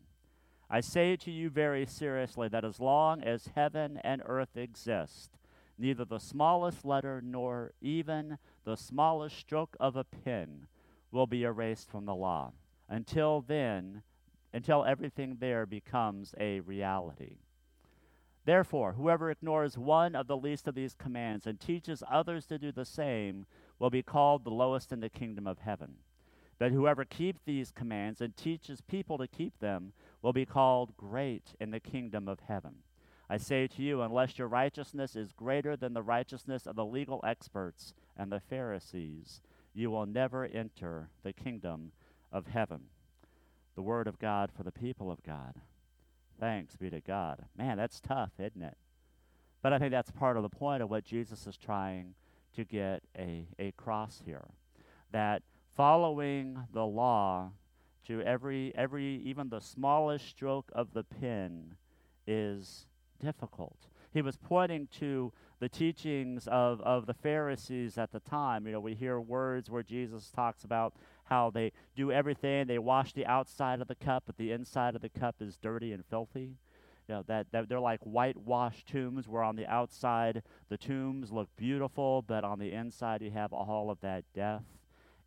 I 0.70 0.82
say 0.82 1.16
to 1.18 1.32
you 1.32 1.50
very 1.50 1.86
seriously 1.86 2.48
that 2.50 2.66
as 2.66 2.80
long 2.80 3.24
as 3.24 3.52
heaven 3.56 4.00
and 4.04 4.22
earth 4.26 4.58
exist, 4.58 5.38
neither 5.78 6.06
the 6.06 6.20
smallest 6.20 6.84
letter 6.84 7.22
nor 7.24 7.74
even 7.82 8.38
the 8.64 8.76
smallest 8.76 9.38
stroke 9.38 9.78
of 9.80 9.96
a 9.96 10.04
pen 10.04 10.68
will 11.12 11.28
be 11.28 11.44
erased 11.44 11.90
from 11.90 12.06
the 12.06 12.16
law. 12.16 12.54
Until 12.90 13.42
then, 13.42 14.02
until 14.54 14.86
everything 14.86 15.38
there 15.40 15.66
becomes 15.66 16.34
a 16.40 16.62
reality. 16.62 17.38
Therefore, 18.46 18.94
whoever 18.94 19.32
ignores 19.32 19.78
one 19.78 20.16
of 20.16 20.28
the 20.28 20.38
least 20.38 20.68
of 20.68 20.76
these 20.76 20.94
commands 20.94 21.48
and 21.48 21.60
teaches 21.60 22.04
others 22.10 22.46
to 22.46 22.60
do 22.60 22.72
the 22.72 22.86
same 22.86 23.46
will 23.80 23.90
be 23.90 24.04
called 24.04 24.44
the 24.44 24.52
lowest 24.52 24.92
in 24.92 25.00
the 25.00 25.10
kingdom 25.10 25.48
of 25.48 25.60
heaven. 25.60 25.96
But 26.58 26.72
whoever 26.72 27.04
keeps 27.04 27.42
these 27.44 27.72
commands 27.72 28.22
and 28.22 28.36
teaches 28.36 28.82
people 28.82 29.18
to 29.18 29.28
keep 29.28 29.60
them 29.60 29.92
will 30.22 30.34
be 30.34 30.46
called 30.46 30.96
great 30.96 31.54
in 31.60 31.72
the 31.72 31.80
kingdom 31.80 32.28
of 32.28 32.40
heaven. 32.48 32.76
I 33.30 33.38
say 33.38 33.68
to 33.68 33.82
you, 33.82 34.02
unless 34.02 34.38
your 34.38 34.48
righteousness 34.48 35.16
is 35.16 35.34
greater 35.34 35.76
than 35.76 35.94
the 35.94 36.04
righteousness 36.04 36.66
of 36.68 36.76
the 36.76 36.86
legal 36.86 37.20
experts 37.26 37.94
and 38.16 38.32
the 38.32 38.40
Pharisees, 38.40 39.42
you 39.74 39.90
will 39.90 40.06
never 40.06 40.46
enter 40.46 41.10
the 41.24 41.34
kingdom 41.34 41.92
of 42.32 42.48
heaven. 42.48 42.82
The 43.76 43.82
word 43.82 44.08
of 44.08 44.20
God 44.20 44.52
for 44.56 44.64
the 44.64 44.72
people 44.72 45.12
of 45.12 45.24
God. 45.24 45.56
Thanks 46.40 46.76
be 46.76 46.90
to 46.90 47.02
God. 47.02 47.46
Man, 47.58 47.78
that's 47.78 48.00
tough, 48.00 48.32
isn't 48.40 48.62
it? 48.62 48.78
But 49.62 49.74
I 49.74 49.80
think 49.80 49.92
that's 49.92 50.12
part 50.12 50.38
of 50.38 50.44
the 50.44 50.50
point 50.50 50.84
of 50.84 50.90
what 50.90 51.04
Jesus 51.04 51.48
is 51.48 51.58
trying 51.58 52.14
to 52.56 52.64
get 52.64 53.02
a, 53.18 53.48
a 53.58 53.72
cross 53.72 54.22
here. 54.24 54.46
That 55.12 55.42
following 55.76 56.58
the 56.74 56.86
law 56.86 57.52
to 58.08 58.22
every 58.22 58.72
every 58.76 59.22
even 59.26 59.50
the 59.50 59.60
smallest 59.60 60.28
stroke 60.28 60.72
of 60.74 60.94
the 60.94 61.04
pen 61.04 61.76
is 62.26 62.86
difficult. 63.20 63.78
He 64.14 64.22
was 64.22 64.38
pointing 64.38 64.88
to 65.00 65.34
the 65.60 65.68
teachings 65.68 66.48
of, 66.48 66.80
of 66.82 67.06
the 67.06 67.14
Pharisees 67.14 67.98
at 67.98 68.12
the 68.12 68.22
time. 68.22 68.66
You 68.66 68.74
know, 68.74 68.80
we 68.80 68.96
hear 68.96 69.20
words 69.20 69.70
where 69.70 69.84
Jesus 69.84 70.32
talks 70.32 70.64
about 70.64 70.94
how 71.26 71.50
they 71.50 71.74
do 71.96 72.12
everything, 72.12 72.68
they 72.68 72.80
wash 72.80 73.12
the 73.12 73.26
outside 73.26 73.82
of 73.82 73.88
the 73.88 73.96
cup, 73.96 74.24
but 74.26 74.38
the 74.38 74.52
inside 74.52 74.96
of 74.96 75.02
the 75.02 75.10
cup 75.10 75.36
is 75.42 75.58
dirty 75.58 75.92
and 75.92 76.06
filthy. 76.06 76.56
You 77.10 77.16
know, 77.16 77.24
that, 77.28 77.48
that 77.52 77.68
they're 77.68 77.80
like 77.80 78.02
whitewashed 78.02 78.88
tombs 78.88 79.28
where 79.28 79.44
on 79.44 79.56
the 79.56 79.68
outside 79.68 80.44
the 80.70 80.78
tombs 80.78 81.32
look 81.32 81.50
beautiful, 81.58 82.22
but 82.22 82.44
on 82.44 82.60
the 82.60 82.72
inside 82.72 83.22
you 83.22 83.32
have 83.32 83.52
all 83.52 83.90
of 83.90 84.00
that 84.02 84.24
death 84.34 84.64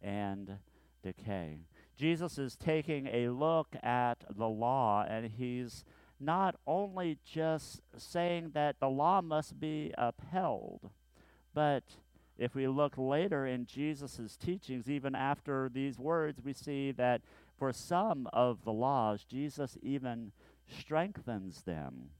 and 0.02 0.58
decay. 1.02 1.60
Jesus 1.96 2.38
is 2.38 2.56
taking 2.56 3.08
a 3.08 3.28
look 3.28 3.74
at 3.82 4.24
the 4.36 4.48
law 4.48 5.04
and 5.08 5.26
he's 5.26 5.84
not 6.20 6.56
only 6.66 7.18
just 7.24 7.80
saying 7.96 8.50
that 8.54 8.80
the 8.80 8.88
law 8.88 9.20
must 9.20 9.60
be 9.60 9.92
upheld, 9.96 10.90
but 11.54 11.84
if 12.36 12.54
we 12.54 12.68
look 12.68 12.94
later 12.96 13.46
in 13.46 13.66
Jesus' 13.66 14.36
teachings, 14.36 14.88
even 14.88 15.14
after 15.14 15.68
these 15.68 15.98
words, 15.98 16.40
we 16.44 16.52
see 16.52 16.92
that 16.92 17.22
for 17.58 17.72
some 17.72 18.28
of 18.32 18.64
the 18.64 18.72
laws, 18.72 19.24
Jesus 19.24 19.76
even 19.82 20.32
strengthens 20.68 21.62
them 21.62 22.10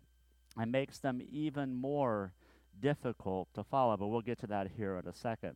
and 0.57 0.73
makes 0.73 0.99
them 0.99 1.21
even 1.31 1.73
more 1.75 2.33
difficult 2.81 3.49
to 3.55 3.63
follow. 3.63 3.97
But 3.97 4.09
we'll 4.09 4.21
get 4.21 4.41
to 4.41 4.49
that 4.49 4.73
here 4.77 4.97
in 4.97 5.09
a 5.09 5.15
second. 5.15 5.55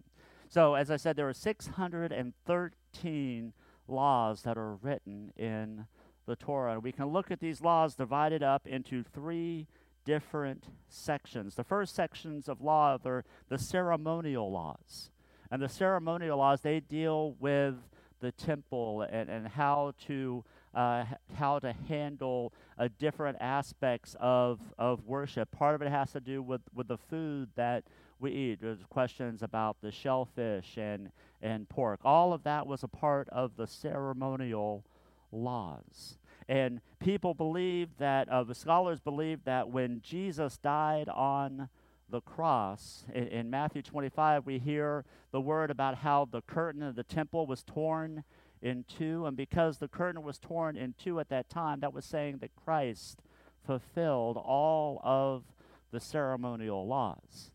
So, 0.52 0.74
as 0.74 0.90
I 0.90 0.98
said, 0.98 1.16
there 1.16 1.30
are 1.30 1.32
613 1.32 3.52
laws 3.88 4.42
that 4.42 4.58
are 4.58 4.74
written 4.74 5.32
in 5.34 5.86
the 6.26 6.36
Torah. 6.36 6.78
We 6.78 6.92
can 6.92 7.06
look 7.06 7.30
at 7.30 7.40
these 7.40 7.62
laws 7.62 7.94
divided 7.94 8.42
up 8.42 8.66
into 8.66 9.02
three 9.02 9.66
different 10.04 10.66
sections. 10.90 11.54
The 11.54 11.64
first 11.64 11.94
sections 11.94 12.50
of 12.50 12.60
law 12.60 12.98
are 13.02 13.24
the 13.48 13.56
ceremonial 13.56 14.52
laws. 14.52 15.08
And 15.50 15.62
the 15.62 15.70
ceremonial 15.70 16.36
laws, 16.36 16.60
they 16.60 16.80
deal 16.80 17.34
with 17.40 17.76
the 18.20 18.30
temple 18.30 19.06
and, 19.10 19.30
and 19.30 19.48
how 19.48 19.94
to 20.06 20.44
uh, 20.74 21.04
how 21.34 21.58
to 21.58 21.72
handle 21.88 22.52
uh, 22.78 22.88
different 22.98 23.36
aspects 23.40 24.16
of, 24.20 24.60
of 24.78 25.06
worship. 25.06 25.50
Part 25.50 25.74
of 25.74 25.82
it 25.82 25.90
has 25.90 26.12
to 26.12 26.20
do 26.20 26.42
with, 26.42 26.62
with 26.74 26.88
the 26.88 26.98
food 26.98 27.50
that 27.56 27.84
we 28.18 28.30
eat. 28.30 28.60
There's 28.60 28.78
questions 28.88 29.42
about 29.42 29.76
the 29.82 29.90
shellfish 29.90 30.76
and, 30.76 31.10
and 31.40 31.68
pork. 31.68 32.00
All 32.04 32.32
of 32.32 32.44
that 32.44 32.66
was 32.66 32.82
a 32.82 32.88
part 32.88 33.28
of 33.30 33.56
the 33.56 33.66
ceremonial 33.66 34.84
laws. 35.30 36.18
And 36.48 36.80
people 37.00 37.34
believe 37.34 37.88
that, 37.98 38.28
uh, 38.28 38.44
the 38.44 38.54
scholars 38.54 39.00
believe 39.00 39.44
that 39.44 39.68
when 39.68 40.00
Jesus 40.02 40.58
died 40.58 41.08
on 41.08 41.68
the 42.10 42.20
cross, 42.20 43.04
in, 43.14 43.28
in 43.28 43.50
Matthew 43.50 43.82
25, 43.82 44.46
we 44.46 44.58
hear 44.58 45.04
the 45.30 45.40
word 45.40 45.70
about 45.70 45.96
how 45.96 46.28
the 46.30 46.42
curtain 46.42 46.82
of 46.82 46.94
the 46.94 47.04
temple 47.04 47.46
was 47.46 47.62
torn 47.62 48.24
in 48.62 48.84
two. 48.84 49.26
And 49.26 49.36
because 49.36 49.78
the 49.78 49.88
curtain 49.88 50.22
was 50.22 50.38
torn 50.38 50.76
in 50.76 50.94
two 50.96 51.20
at 51.20 51.28
that 51.28 51.50
time, 51.50 51.80
that 51.80 51.92
was 51.92 52.04
saying 52.04 52.38
that 52.38 52.56
Christ 52.56 53.22
fulfilled 53.66 54.36
all 54.36 55.00
of 55.04 55.44
the 55.90 56.00
ceremonial 56.00 56.86
laws. 56.86 57.50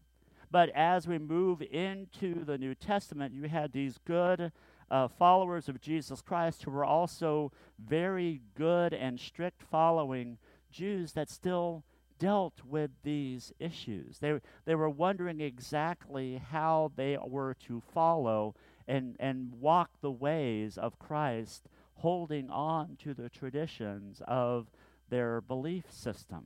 But 0.52 0.70
as 0.70 1.08
we 1.08 1.18
move 1.18 1.62
into 1.62 2.46
the 2.46 2.58
New 2.58 2.76
Testament, 2.76 3.34
you 3.34 3.50
had 3.50 3.74
these 3.74 4.00
good 4.06 4.52
uh, 4.90 5.08
followers 5.08 5.68
of 5.68 5.82
Jesus 5.82 6.22
Christ 6.22 6.64
who 6.64 6.72
were 6.72 6.86
also 6.86 7.52
very 7.78 8.42
good 8.56 8.94
and 8.94 9.20
strict 9.20 9.62
following 9.64 10.38
Jews 10.72 11.14
that 11.14 11.30
still 11.30 11.84
dealt 12.20 12.62
with 12.66 12.92
these 13.04 13.52
issues. 13.60 14.20
They, 14.20 14.40
they 14.66 14.76
were 14.76 14.90
wondering 14.90 15.42
exactly 15.42 16.42
how 16.52 16.92
they 16.96 17.18
were 17.22 17.56
to 17.68 17.82
follow 17.94 18.56
and, 18.88 19.16
and 19.20 19.54
walk 19.60 19.92
the 20.02 20.12
ways 20.12 20.78
of 20.78 21.00
Christ, 21.00 21.68
holding 21.96 22.50
on 22.50 22.98
to 23.04 23.14
the 23.14 23.30
traditions 23.30 24.22
of 24.28 24.68
their 25.10 25.42
belief 25.42 25.86
system. 25.92 26.46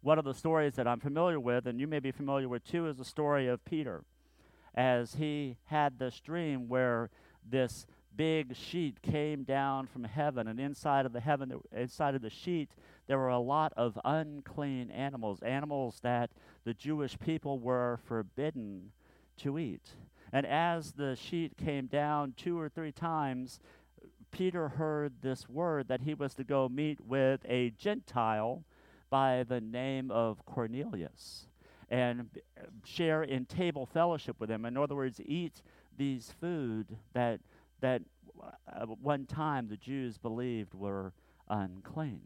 One 0.00 0.18
of 0.18 0.24
the 0.24 0.34
stories 0.34 0.74
that 0.76 0.86
I'm 0.86 1.00
familiar 1.00 1.40
with, 1.40 1.66
and 1.66 1.80
you 1.80 1.86
may 1.86 1.98
be 1.98 2.12
familiar 2.12 2.48
with 2.48 2.64
too, 2.64 2.86
is 2.86 2.96
the 2.96 3.04
story 3.04 3.48
of 3.48 3.64
Peter, 3.64 4.04
as 4.74 5.16
he 5.16 5.56
had 5.66 5.98
this 5.98 6.20
dream 6.20 6.68
where 6.68 7.10
this 7.48 7.86
big 8.14 8.54
sheet 8.56 9.00
came 9.02 9.44
down 9.44 9.86
from 9.86 10.04
heaven, 10.04 10.46
and 10.46 10.60
inside 10.60 11.06
of 11.06 11.12
the 11.12 11.20
heaven, 11.20 11.52
inside 11.72 12.14
of 12.14 12.22
the 12.22 12.30
sheet, 12.30 12.70
there 13.06 13.18
were 13.18 13.28
a 13.28 13.38
lot 13.38 13.72
of 13.76 13.98
unclean 14.04 14.90
animals, 14.90 15.40
animals 15.42 16.00
that 16.02 16.30
the 16.64 16.74
Jewish 16.74 17.18
people 17.18 17.58
were 17.58 17.98
forbidden 18.04 18.92
to 19.38 19.58
eat. 19.58 19.90
And 20.32 20.46
as 20.46 20.92
the 20.92 21.16
sheet 21.16 21.56
came 21.56 21.86
down 21.86 22.34
two 22.36 22.58
or 22.58 22.68
three 22.68 22.92
times, 22.92 23.60
Peter 24.30 24.68
heard 24.68 25.14
this 25.22 25.48
word 25.48 25.88
that 25.88 26.02
he 26.02 26.14
was 26.14 26.34
to 26.34 26.44
go 26.44 26.68
meet 26.68 27.00
with 27.00 27.40
a 27.48 27.70
Gentile 27.70 28.64
by 29.10 29.42
the 29.42 29.60
name 29.60 30.10
of 30.10 30.44
Cornelius 30.44 31.46
and 31.90 32.28
share 32.84 33.22
in 33.22 33.46
table 33.46 33.86
fellowship 33.86 34.36
with 34.38 34.50
him. 34.50 34.64
In 34.64 34.76
other 34.76 34.94
words, 34.94 35.20
eat 35.24 35.62
these 35.96 36.34
food 36.40 36.96
that 37.14 37.40
that 37.80 38.02
uh, 38.40 38.86
one 38.86 39.24
time 39.24 39.68
the 39.68 39.76
Jews 39.76 40.18
believed 40.18 40.74
were 40.74 41.12
unclean. 41.48 42.20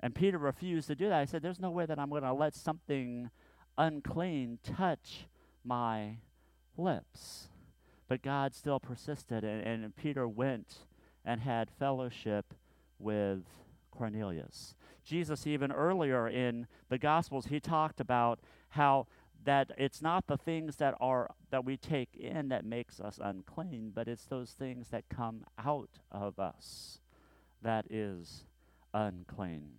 And 0.00 0.14
Peter 0.14 0.38
refused 0.38 0.88
to 0.88 0.94
do 0.94 1.08
that. 1.08 1.20
He 1.20 1.26
said, 1.26 1.42
There's 1.42 1.60
no 1.60 1.70
way 1.70 1.86
that 1.86 1.98
I'm 1.98 2.08
going 2.08 2.22
to 2.22 2.32
let 2.32 2.54
something 2.54 3.30
unclean 3.76 4.58
touch 4.64 5.26
my 5.64 6.16
lips. 6.80 7.48
But 8.08 8.22
God 8.22 8.54
still 8.54 8.80
persisted, 8.80 9.44
and, 9.44 9.62
and 9.62 9.94
Peter 9.94 10.26
went 10.26 10.78
and 11.24 11.40
had 11.40 11.70
fellowship 11.70 12.54
with 12.98 13.44
Cornelius. 13.90 14.74
Jesus, 15.04 15.46
even 15.46 15.72
earlier 15.72 16.28
in 16.28 16.66
the 16.88 16.98
Gospels, 16.98 17.46
he 17.46 17.60
talked 17.60 18.00
about 18.00 18.40
how 18.70 19.06
that 19.44 19.70
it's 19.78 20.02
not 20.02 20.26
the 20.26 20.36
things 20.36 20.76
that 20.76 20.94
are 21.00 21.30
that 21.50 21.64
we 21.64 21.76
take 21.76 22.14
in 22.14 22.48
that 22.48 22.64
makes 22.64 23.00
us 23.00 23.18
unclean, 23.22 23.90
but 23.94 24.06
it's 24.06 24.26
those 24.26 24.50
things 24.50 24.88
that 24.88 25.08
come 25.08 25.44
out 25.58 26.00
of 26.12 26.38
us 26.38 27.00
that 27.62 27.86
is 27.90 28.44
unclean. 28.92 29.70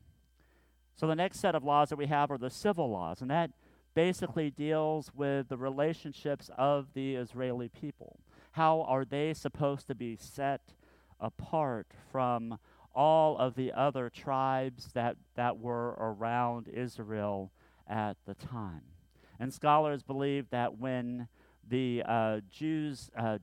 So 0.95 1.07
the 1.07 1.15
next 1.15 1.39
set 1.39 1.55
of 1.55 1.63
laws 1.63 1.89
that 1.89 1.97
we 1.97 2.07
have 2.07 2.31
are 2.31 2.37
the 2.37 2.49
civil 2.49 2.89
laws, 2.89 3.21
and 3.21 3.29
that 3.31 3.51
basically 3.93 4.49
deals 4.49 5.11
with 5.13 5.49
the 5.49 5.57
relationships 5.57 6.49
of 6.57 6.87
the 6.93 7.15
Israeli 7.15 7.69
people. 7.69 8.19
How 8.53 8.81
are 8.81 9.05
they 9.05 9.33
supposed 9.33 9.87
to 9.87 9.95
be 9.95 10.15
set 10.15 10.61
apart 11.19 11.87
from 12.11 12.57
all 12.93 13.37
of 13.37 13.55
the 13.55 13.71
other 13.71 14.09
tribes 14.09 14.89
that, 14.93 15.15
that 15.35 15.59
were 15.59 15.95
around 15.99 16.67
Israel 16.67 17.51
at 17.87 18.17
the 18.25 18.35
time? 18.35 18.83
And 19.39 19.53
scholars 19.53 20.03
believe 20.03 20.49
that 20.51 20.77
when 20.77 21.27
the 21.67 22.03
uh, 22.05 22.41
Jews 22.49 23.09
uh, 23.17 23.39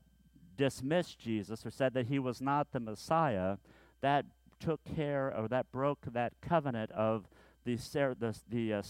dismissed 0.57 1.19
Jesus 1.19 1.65
or 1.65 1.71
said 1.71 1.95
that 1.95 2.07
he 2.07 2.19
was 2.19 2.41
not 2.41 2.73
the 2.73 2.81
Messiah, 2.81 3.57
that 4.01 4.27
took 4.61 4.81
care 4.85 5.35
or 5.35 5.49
that 5.49 5.71
broke 5.73 6.01
that 6.13 6.33
covenant 6.41 6.91
of 6.93 7.29
the, 7.65 7.77
ser- 7.77 8.17
the, 8.19 8.37
the 8.49 8.75
uh, 8.75 8.83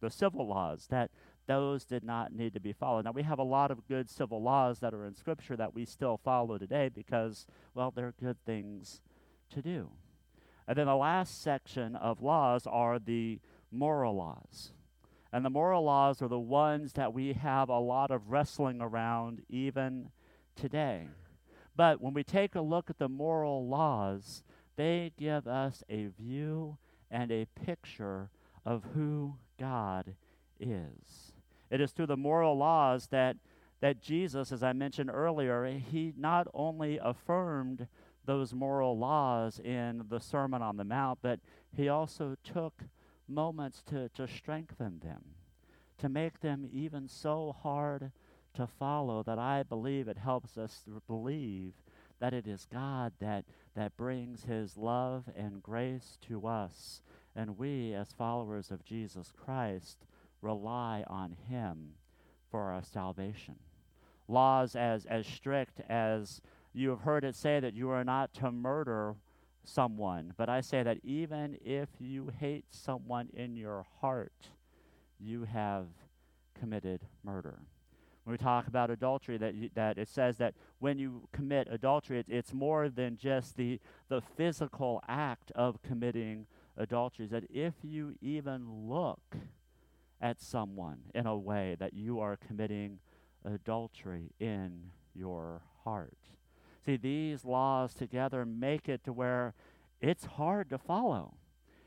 the 0.00 0.10
civil 0.10 0.46
laws, 0.46 0.86
that 0.90 1.10
those 1.46 1.84
did 1.84 2.04
not 2.04 2.32
need 2.32 2.54
to 2.54 2.60
be 2.60 2.72
followed. 2.72 3.04
Now, 3.04 3.12
we 3.12 3.22
have 3.22 3.38
a 3.38 3.44
lot 3.44 3.70
of 3.70 3.86
good 3.88 4.08
civil 4.08 4.42
laws 4.42 4.78
that 4.80 4.94
are 4.94 5.04
in 5.04 5.14
Scripture 5.14 5.56
that 5.56 5.74
we 5.74 5.84
still 5.84 6.16
follow 6.16 6.58
today 6.58 6.88
because, 6.88 7.46
well, 7.74 7.92
they're 7.94 8.14
good 8.20 8.36
things 8.44 9.00
to 9.50 9.60
do. 9.60 9.90
And 10.68 10.78
then 10.78 10.86
the 10.86 10.94
last 10.94 11.42
section 11.42 11.96
of 11.96 12.22
laws 12.22 12.66
are 12.66 12.98
the 12.98 13.40
moral 13.72 14.14
laws. 14.14 14.70
And 15.32 15.44
the 15.44 15.50
moral 15.50 15.84
laws 15.84 16.22
are 16.22 16.28
the 16.28 16.38
ones 16.38 16.92
that 16.94 17.12
we 17.12 17.32
have 17.32 17.68
a 17.68 17.78
lot 17.78 18.10
of 18.10 18.30
wrestling 18.30 18.80
around 18.80 19.42
even 19.48 20.10
today. 20.56 21.08
But 21.76 22.00
when 22.00 22.14
we 22.14 22.24
take 22.24 22.54
a 22.54 22.60
look 22.60 22.90
at 22.90 22.98
the 22.98 23.08
moral 23.08 23.66
laws, 23.66 24.42
they 24.76 25.12
give 25.16 25.46
us 25.46 25.82
a 25.88 26.06
view 26.06 26.78
and 27.10 27.30
a 27.30 27.46
picture 27.64 28.30
of 28.64 28.84
who 28.94 29.36
God 29.60 30.14
is. 30.58 31.32
It 31.70 31.80
is 31.80 31.92
through 31.92 32.06
the 32.06 32.16
moral 32.16 32.56
laws 32.56 33.08
that, 33.08 33.36
that 33.80 34.00
Jesus, 34.00 34.50
as 34.50 34.62
I 34.62 34.72
mentioned 34.72 35.10
earlier, 35.12 35.66
he 35.66 36.12
not 36.16 36.48
only 36.52 36.98
affirmed 37.00 37.86
those 38.24 38.54
moral 38.54 38.98
laws 38.98 39.60
in 39.60 40.04
the 40.08 40.18
Sermon 40.18 40.62
on 40.62 40.76
the 40.76 40.84
Mount, 40.84 41.18
but 41.22 41.40
he 41.76 41.88
also 41.88 42.36
took 42.42 42.82
moments 43.28 43.82
to, 43.90 44.08
to 44.10 44.26
strengthen 44.26 45.00
them, 45.00 45.22
to 45.98 46.08
make 46.08 46.40
them 46.40 46.68
even 46.72 47.06
so 47.06 47.54
hard 47.62 48.10
to 48.54 48.66
follow 48.66 49.22
that 49.22 49.38
I 49.38 49.62
believe 49.62 50.08
it 50.08 50.18
helps 50.18 50.58
us 50.58 50.84
believe 51.06 51.74
that 52.18 52.34
it 52.34 52.46
is 52.46 52.66
God 52.70 53.12
that, 53.20 53.44
that 53.74 53.96
brings 53.96 54.44
his 54.44 54.76
love 54.76 55.24
and 55.36 55.62
grace 55.62 56.18
to 56.28 56.46
us 56.46 57.02
and 57.34 57.58
we, 57.58 57.94
as 57.94 58.12
followers 58.12 58.70
of 58.70 58.84
Jesus 58.84 59.32
Christ, 59.36 60.04
rely 60.42 61.04
on 61.06 61.36
Him 61.48 61.94
for 62.50 62.70
our 62.70 62.82
salvation. 62.82 63.56
Laws 64.28 64.76
as, 64.76 65.06
as 65.06 65.26
strict 65.26 65.80
as 65.88 66.40
you 66.72 66.90
have 66.90 67.00
heard 67.00 67.24
it 67.24 67.34
say 67.34 67.60
that 67.60 67.74
you 67.74 67.90
are 67.90 68.04
not 68.04 68.32
to 68.34 68.50
murder 68.50 69.16
someone, 69.64 70.34
but 70.36 70.48
I 70.48 70.60
say 70.60 70.82
that 70.82 70.98
even 71.02 71.58
if 71.64 71.88
you 71.98 72.32
hate 72.38 72.64
someone 72.70 73.28
in 73.34 73.56
your 73.56 73.86
heart, 74.00 74.50
you 75.18 75.44
have 75.44 75.86
committed 76.58 77.00
murder. 77.24 77.58
When 78.24 78.32
we 78.32 78.38
talk 78.38 78.66
about 78.66 78.90
adultery, 78.90 79.38
that, 79.38 79.54
you, 79.54 79.70
that 79.74 79.98
it 79.98 80.08
says 80.08 80.36
that 80.38 80.54
when 80.78 80.98
you 80.98 81.28
commit 81.32 81.68
adultery, 81.70 82.18
it, 82.20 82.26
it's 82.28 82.52
more 82.52 82.88
than 82.88 83.16
just 83.16 83.56
the, 83.56 83.80
the 84.08 84.20
physical 84.20 85.02
act 85.08 85.50
of 85.52 85.82
committing 85.82 86.46
adultery 86.80 87.26
is 87.26 87.30
that 87.30 87.44
if 87.50 87.74
you 87.82 88.14
even 88.20 88.88
look 88.88 89.36
at 90.20 90.40
someone 90.40 90.98
in 91.14 91.26
a 91.26 91.36
way 91.36 91.76
that 91.78 91.94
you 91.94 92.20
are 92.20 92.36
committing 92.36 92.98
adultery 93.44 94.32
in 94.38 94.90
your 95.14 95.62
heart. 95.84 96.16
See, 96.84 96.96
these 96.96 97.44
laws 97.44 97.94
together 97.94 98.44
make 98.44 98.88
it 98.88 99.04
to 99.04 99.12
where 99.12 99.54
it's 100.00 100.24
hard 100.24 100.70
to 100.70 100.78
follow. 100.78 101.34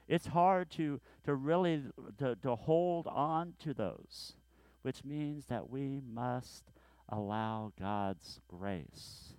It's 0.08 0.28
hard 0.28 0.70
to, 0.72 1.00
to 1.26 1.36
really 1.36 1.84
to, 2.20 2.36
to 2.36 2.56
hold 2.56 3.08
on 3.08 3.54
to 3.64 3.74
those, 3.74 4.34
which 4.82 5.04
means 5.04 5.46
that 5.46 5.70
we 5.70 6.02
must 6.12 6.64
allow 7.10 7.72
God's 7.80 8.40
grace 8.48 9.36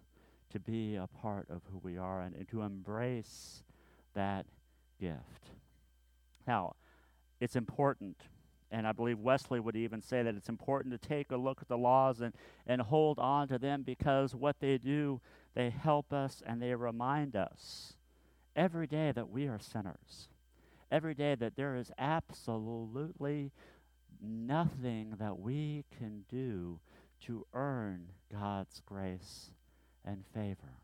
to 0.50 0.60
be 0.60 0.96
a 0.96 1.08
part 1.20 1.48
of 1.50 1.62
who 1.70 1.78
we 1.82 1.98
are 1.98 2.22
and, 2.22 2.34
and 2.34 2.48
to 2.48 2.62
embrace 2.62 3.62
that 4.14 4.46
gift. 5.04 5.50
Now, 6.46 6.76
it's 7.40 7.56
important, 7.56 8.16
and 8.70 8.86
I 8.86 8.92
believe 8.92 9.18
Wesley 9.18 9.60
would 9.60 9.76
even 9.76 10.00
say 10.00 10.22
that 10.22 10.34
it's 10.34 10.48
important 10.48 10.98
to 10.98 11.08
take 11.08 11.30
a 11.30 11.36
look 11.36 11.58
at 11.60 11.68
the 11.68 11.76
laws 11.76 12.22
and, 12.22 12.32
and 12.66 12.80
hold 12.80 13.18
on 13.18 13.48
to 13.48 13.58
them 13.58 13.82
because 13.82 14.34
what 14.34 14.60
they 14.60 14.78
do, 14.78 15.20
they 15.54 15.68
help 15.68 16.10
us 16.12 16.42
and 16.46 16.62
they 16.62 16.74
remind 16.74 17.36
us 17.36 17.96
every 18.56 18.86
day 18.86 19.12
that 19.12 19.28
we 19.28 19.46
are 19.46 19.58
sinners. 19.58 20.28
Every 20.90 21.14
day 21.14 21.34
that 21.34 21.56
there 21.56 21.76
is 21.76 21.90
absolutely 21.98 23.52
nothing 24.22 25.16
that 25.18 25.38
we 25.38 25.84
can 25.98 26.24
do 26.30 26.78
to 27.26 27.46
earn 27.52 28.06
God's 28.32 28.80
grace 28.86 29.50
and 30.04 30.24
favor. 30.32 30.78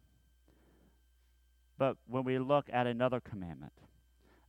But 1.79 1.97
when 2.07 2.25
we 2.25 2.39
look 2.39 2.67
at 2.71 2.87
another 2.87 3.21
commandment, 3.21 3.73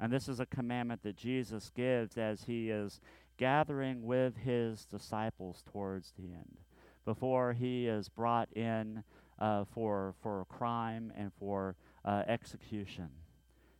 and 0.01 0.11
this 0.11 0.27
is 0.27 0.39
a 0.39 0.47
commandment 0.47 1.03
that 1.03 1.15
Jesus 1.15 1.69
gives 1.75 2.17
as 2.17 2.45
he 2.45 2.71
is 2.71 2.99
gathering 3.37 4.03
with 4.03 4.35
his 4.35 4.83
disciples 4.85 5.63
towards 5.71 6.11
the 6.17 6.33
end, 6.33 6.57
before 7.05 7.53
he 7.53 7.85
is 7.87 8.09
brought 8.09 8.51
in 8.53 9.03
uh, 9.37 9.63
for, 9.65 10.15
for 10.21 10.43
crime 10.45 11.13
and 11.15 11.31
for 11.39 11.75
uh, 12.03 12.23
execution. 12.27 13.09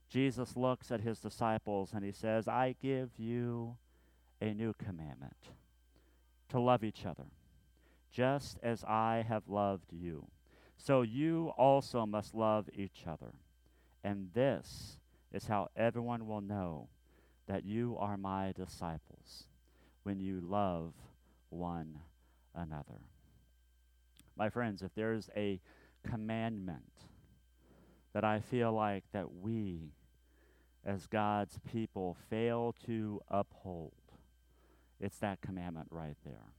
Jesus 0.09 0.55
looks 0.55 0.91
at 0.91 1.01
his 1.01 1.19
disciples 1.19 1.91
and 1.93 2.05
he 2.05 2.11
says, 2.11 2.47
I 2.47 2.75
give 2.79 3.09
you 3.17 3.77
a 4.39 4.53
new 4.53 4.73
commandment 4.73 5.37
to 6.49 6.59
love 6.59 6.83
each 6.83 7.05
other, 7.05 7.25
just 8.11 8.59
as 8.61 8.83
I 8.83 9.25
have 9.27 9.47
loved 9.47 9.91
you. 9.91 10.27
So 10.77 11.01
you 11.01 11.51
also 11.57 12.05
must 12.05 12.35
love 12.35 12.69
each 12.75 13.05
other. 13.07 13.33
And 14.03 14.29
this 14.33 14.97
is 15.31 15.47
how 15.47 15.69
everyone 15.75 16.27
will 16.27 16.41
know 16.41 16.89
that 17.47 17.65
you 17.65 17.97
are 17.99 18.17
my 18.17 18.51
disciples 18.51 19.45
when 20.03 20.19
you 20.19 20.41
love 20.41 20.93
one 21.49 21.99
another. 22.55 23.01
My 24.35 24.49
friends, 24.49 24.81
if 24.81 24.93
there's 24.95 25.29
a 25.35 25.59
commandment 26.09 26.91
that 28.13 28.23
I 28.23 28.39
feel 28.39 28.71
like 28.73 29.03
that 29.13 29.33
we 29.33 29.93
as 30.85 31.05
God's 31.07 31.59
people 31.71 32.17
fail 32.29 32.75
to 32.85 33.21
uphold, 33.29 33.93
it's 34.99 35.17
that 35.19 35.41
commandment 35.41 35.87
right 35.91 36.17
there. 36.25 36.53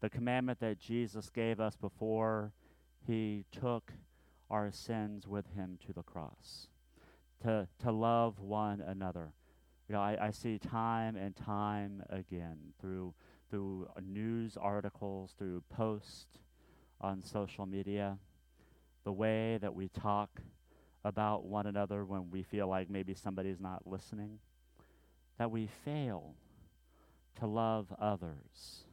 The 0.00 0.10
commandment 0.10 0.60
that 0.60 0.78
Jesus 0.78 1.30
gave 1.30 1.60
us 1.60 1.76
before 1.76 2.52
he 3.06 3.44
took 3.52 3.92
our 4.50 4.70
sins 4.70 5.26
with 5.26 5.46
him 5.54 5.78
to 5.86 5.92
the 5.92 6.02
cross. 6.02 6.68
To, 7.42 7.66
to 7.82 7.90
love 7.90 8.38
one 8.38 8.80
another. 8.80 9.32
You 9.88 9.94
know, 9.94 10.00
I, 10.00 10.16
I 10.20 10.30
see 10.30 10.58
time 10.58 11.16
and 11.16 11.34
time 11.34 12.02
again 12.08 12.56
through 12.80 13.14
through 13.50 13.86
news 14.02 14.56
articles, 14.56 15.34
through 15.36 15.62
posts 15.68 16.38
on 17.02 17.20
social 17.20 17.66
media, 17.66 18.16
the 19.04 19.12
way 19.12 19.58
that 19.60 19.74
we 19.74 19.88
talk 19.88 20.40
about 21.04 21.44
one 21.44 21.66
another 21.66 22.04
when 22.04 22.30
we 22.30 22.42
feel 22.42 22.66
like 22.66 22.88
maybe 22.88 23.12
somebody's 23.12 23.60
not 23.60 23.86
listening, 23.86 24.38
that 25.36 25.50
we 25.50 25.66
fail 25.66 26.34
to 27.38 27.46
love 27.46 27.92
others 27.98 28.84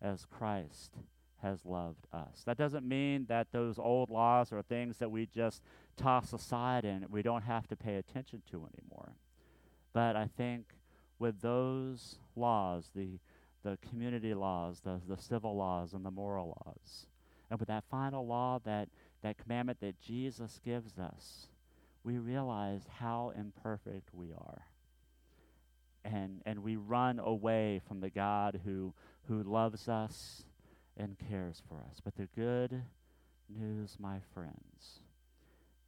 as 0.00 0.24
Christ 0.24 0.92
has 1.42 1.64
loved 1.64 2.06
us. 2.12 2.42
That 2.44 2.56
doesn't 2.56 2.86
mean 2.86 3.26
that 3.28 3.52
those 3.52 3.78
old 3.78 4.10
laws 4.10 4.52
are 4.52 4.62
things 4.62 4.98
that 4.98 5.10
we 5.10 5.26
just 5.26 5.62
toss 5.96 6.32
aside 6.32 6.84
and 6.84 7.06
we 7.10 7.22
don't 7.22 7.42
have 7.42 7.66
to 7.68 7.76
pay 7.76 7.96
attention 7.96 8.42
to 8.50 8.68
anymore. 8.74 9.12
But 9.92 10.16
I 10.16 10.28
think 10.36 10.66
with 11.18 11.40
those 11.40 12.18
laws, 12.34 12.90
the 12.94 13.18
the 13.62 13.78
community 13.88 14.32
laws, 14.32 14.80
the, 14.84 15.00
the 15.08 15.20
civil 15.20 15.56
laws, 15.56 15.92
and 15.92 16.06
the 16.06 16.10
moral 16.10 16.56
laws, 16.64 17.06
and 17.50 17.58
with 17.58 17.68
that 17.68 17.84
final 17.90 18.26
law, 18.26 18.60
that, 18.64 18.88
that 19.22 19.38
commandment 19.38 19.80
that 19.80 20.00
Jesus 20.00 20.60
gives 20.64 20.98
us, 20.98 21.48
we 22.04 22.18
realize 22.18 22.82
how 22.98 23.32
imperfect 23.36 24.10
we 24.12 24.32
are. 24.32 24.62
And, 26.04 26.42
and 26.46 26.62
we 26.62 26.76
run 26.76 27.18
away 27.18 27.80
from 27.86 28.00
the 28.00 28.10
God 28.10 28.60
who, 28.64 28.94
who 29.26 29.42
loves 29.42 29.88
us 29.88 30.44
and 30.96 31.16
cares 31.30 31.62
for 31.68 31.84
us. 31.90 32.00
But 32.02 32.16
the 32.16 32.28
good 32.34 32.82
news, 33.48 33.96
my 33.98 34.18
friends, 34.32 35.00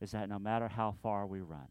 is 0.01 0.13
that 0.13 0.29
no 0.29 0.39
matter 0.39 0.69
how 0.69 0.95
far 1.03 1.27
we 1.27 1.41
run, 1.41 1.69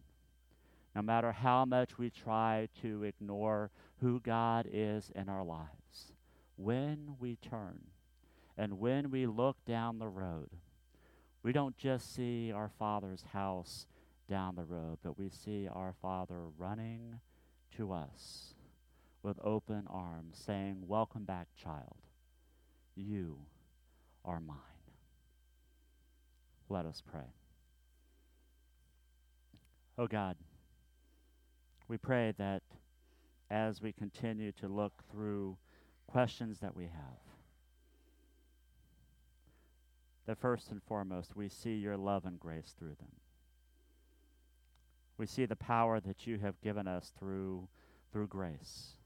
no 0.95 1.01
matter 1.01 1.31
how 1.31 1.65
much 1.65 1.97
we 1.97 2.09
try 2.09 2.67
to 2.81 3.03
ignore 3.03 3.71
who 4.01 4.19
God 4.19 4.67
is 4.71 5.11
in 5.15 5.29
our 5.29 5.43
lives, 5.43 6.11
when 6.55 7.15
we 7.19 7.35
turn 7.35 7.79
and 8.57 8.79
when 8.79 9.11
we 9.11 9.27
look 9.27 9.57
down 9.65 9.99
the 9.99 10.07
road, 10.07 10.49
we 11.43 11.51
don't 11.51 11.77
just 11.77 12.15
see 12.15 12.51
our 12.51 12.71
Father's 12.79 13.23
house 13.31 13.85
down 14.27 14.55
the 14.55 14.63
road, 14.63 14.97
but 15.03 15.17
we 15.17 15.29
see 15.29 15.67
our 15.71 15.93
Father 16.01 16.47
running 16.57 17.19
to 17.77 17.91
us 17.91 18.55
with 19.21 19.37
open 19.43 19.85
arms, 19.87 20.41
saying, 20.43 20.83
Welcome 20.87 21.23
back, 21.23 21.47
child. 21.55 22.06
You 22.97 23.37
are 24.25 24.39
mine. 24.39 24.57
Let 26.67 26.85
us 26.85 27.01
pray. 27.05 27.29
Oh 29.99 30.07
God, 30.07 30.35
we 31.87 31.97
pray 31.97 32.33
that 32.39 32.63
as 33.51 33.81
we 33.81 33.93
continue 33.93 34.51
to 34.53 34.67
look 34.67 35.03
through 35.11 35.57
questions 36.07 36.59
that 36.59 36.75
we 36.75 36.85
have, 36.85 37.21
that 40.25 40.39
first 40.39 40.71
and 40.71 40.81
foremost 40.83 41.35
we 41.35 41.49
see 41.49 41.75
your 41.75 41.97
love 41.97 42.25
and 42.25 42.39
grace 42.39 42.73
through 42.77 42.95
them. 42.99 43.13
We 45.17 45.27
see 45.27 45.45
the 45.45 45.55
power 45.55 45.99
that 45.99 46.25
you 46.25 46.39
have 46.39 46.59
given 46.61 46.87
us 46.87 47.13
through 47.17 47.67
through 48.11 48.27
grace 48.27 48.96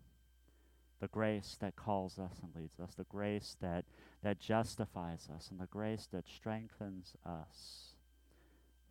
the 1.02 1.08
grace 1.08 1.58
that 1.60 1.76
calls 1.76 2.20
us 2.20 2.40
and 2.44 2.56
leads 2.56 2.80
us, 2.80 2.94
the 2.96 3.04
grace 3.06 3.58
that, 3.60 3.86
that 4.24 4.40
justifies 4.40 5.28
us, 5.36 5.50
and 5.50 5.60
the 5.60 5.66
grace 5.66 6.08
that 6.14 6.28
strengthens 6.28 7.16
us, 7.26 7.96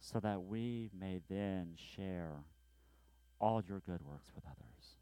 so 0.01 0.19
that 0.19 0.43
we 0.43 0.91
may 0.99 1.21
then 1.31 1.75
share 1.77 2.43
all 3.39 3.63
your 3.67 3.79
good 3.79 4.03
works 4.03 4.33
with 4.35 4.45
others. 4.45 4.97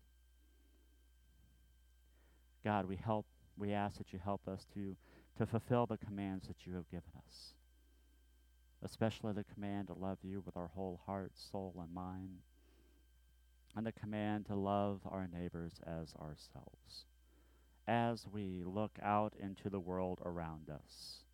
God, 2.63 2.87
we 2.87 2.97
help 2.97 3.27
we 3.57 3.73
ask 3.73 3.99
that 3.99 4.13
you 4.13 4.21
help 4.23 4.47
us 4.47 4.67
to, 4.75 4.95
to 5.37 5.45
fulfill 5.45 5.87
the 5.87 5.97
commands 5.97 6.47
that 6.47 6.65
you 6.65 6.75
have 6.75 6.89
given 6.91 7.11
us, 7.27 7.55
especially 8.85 9.33
the 9.33 9.43
command 9.43 9.89
to 9.89 9.95
love 9.95 10.19
you 10.23 10.41
with 10.47 10.57
our 10.57 10.69
whole 10.69 11.01
heart, 11.07 11.33
soul, 11.35 11.75
and 11.83 11.93
mind 11.93 12.39
and 13.77 13.87
the 13.87 13.93
command 13.93 14.47
to 14.47 14.55
love 14.55 15.01
our 15.07 15.29
neighbors 15.33 15.81
as 15.87 16.15
ourselves 16.21 17.07
as 17.89 18.27
we 18.31 18.63
look 18.65 18.99
out 19.03 19.33
into 19.41 19.71
the 19.71 19.81
world 19.81 20.21
around 20.25 20.69
us. 20.69 21.25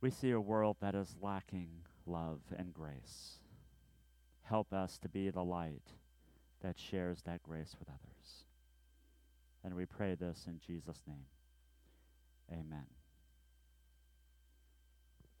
We 0.00 0.10
see 0.10 0.32
a 0.32 0.40
world 0.40 0.76
that 0.80 0.96
is 0.96 1.14
lacking 1.22 1.68
love 2.06 2.40
and 2.56 2.74
grace. 2.74 3.38
Help 4.42 4.72
us 4.72 4.98
to 4.98 5.08
be 5.08 5.30
the 5.30 5.44
light 5.44 5.92
that 6.60 6.78
shares 6.78 7.22
that 7.22 7.42
grace 7.44 7.76
with 7.78 7.88
others. 7.88 8.44
And 9.62 9.74
we 9.74 9.86
pray 9.86 10.16
this 10.16 10.46
in 10.48 10.58
Jesus' 10.58 11.02
name. 11.06 11.26
Amen. 12.50 12.97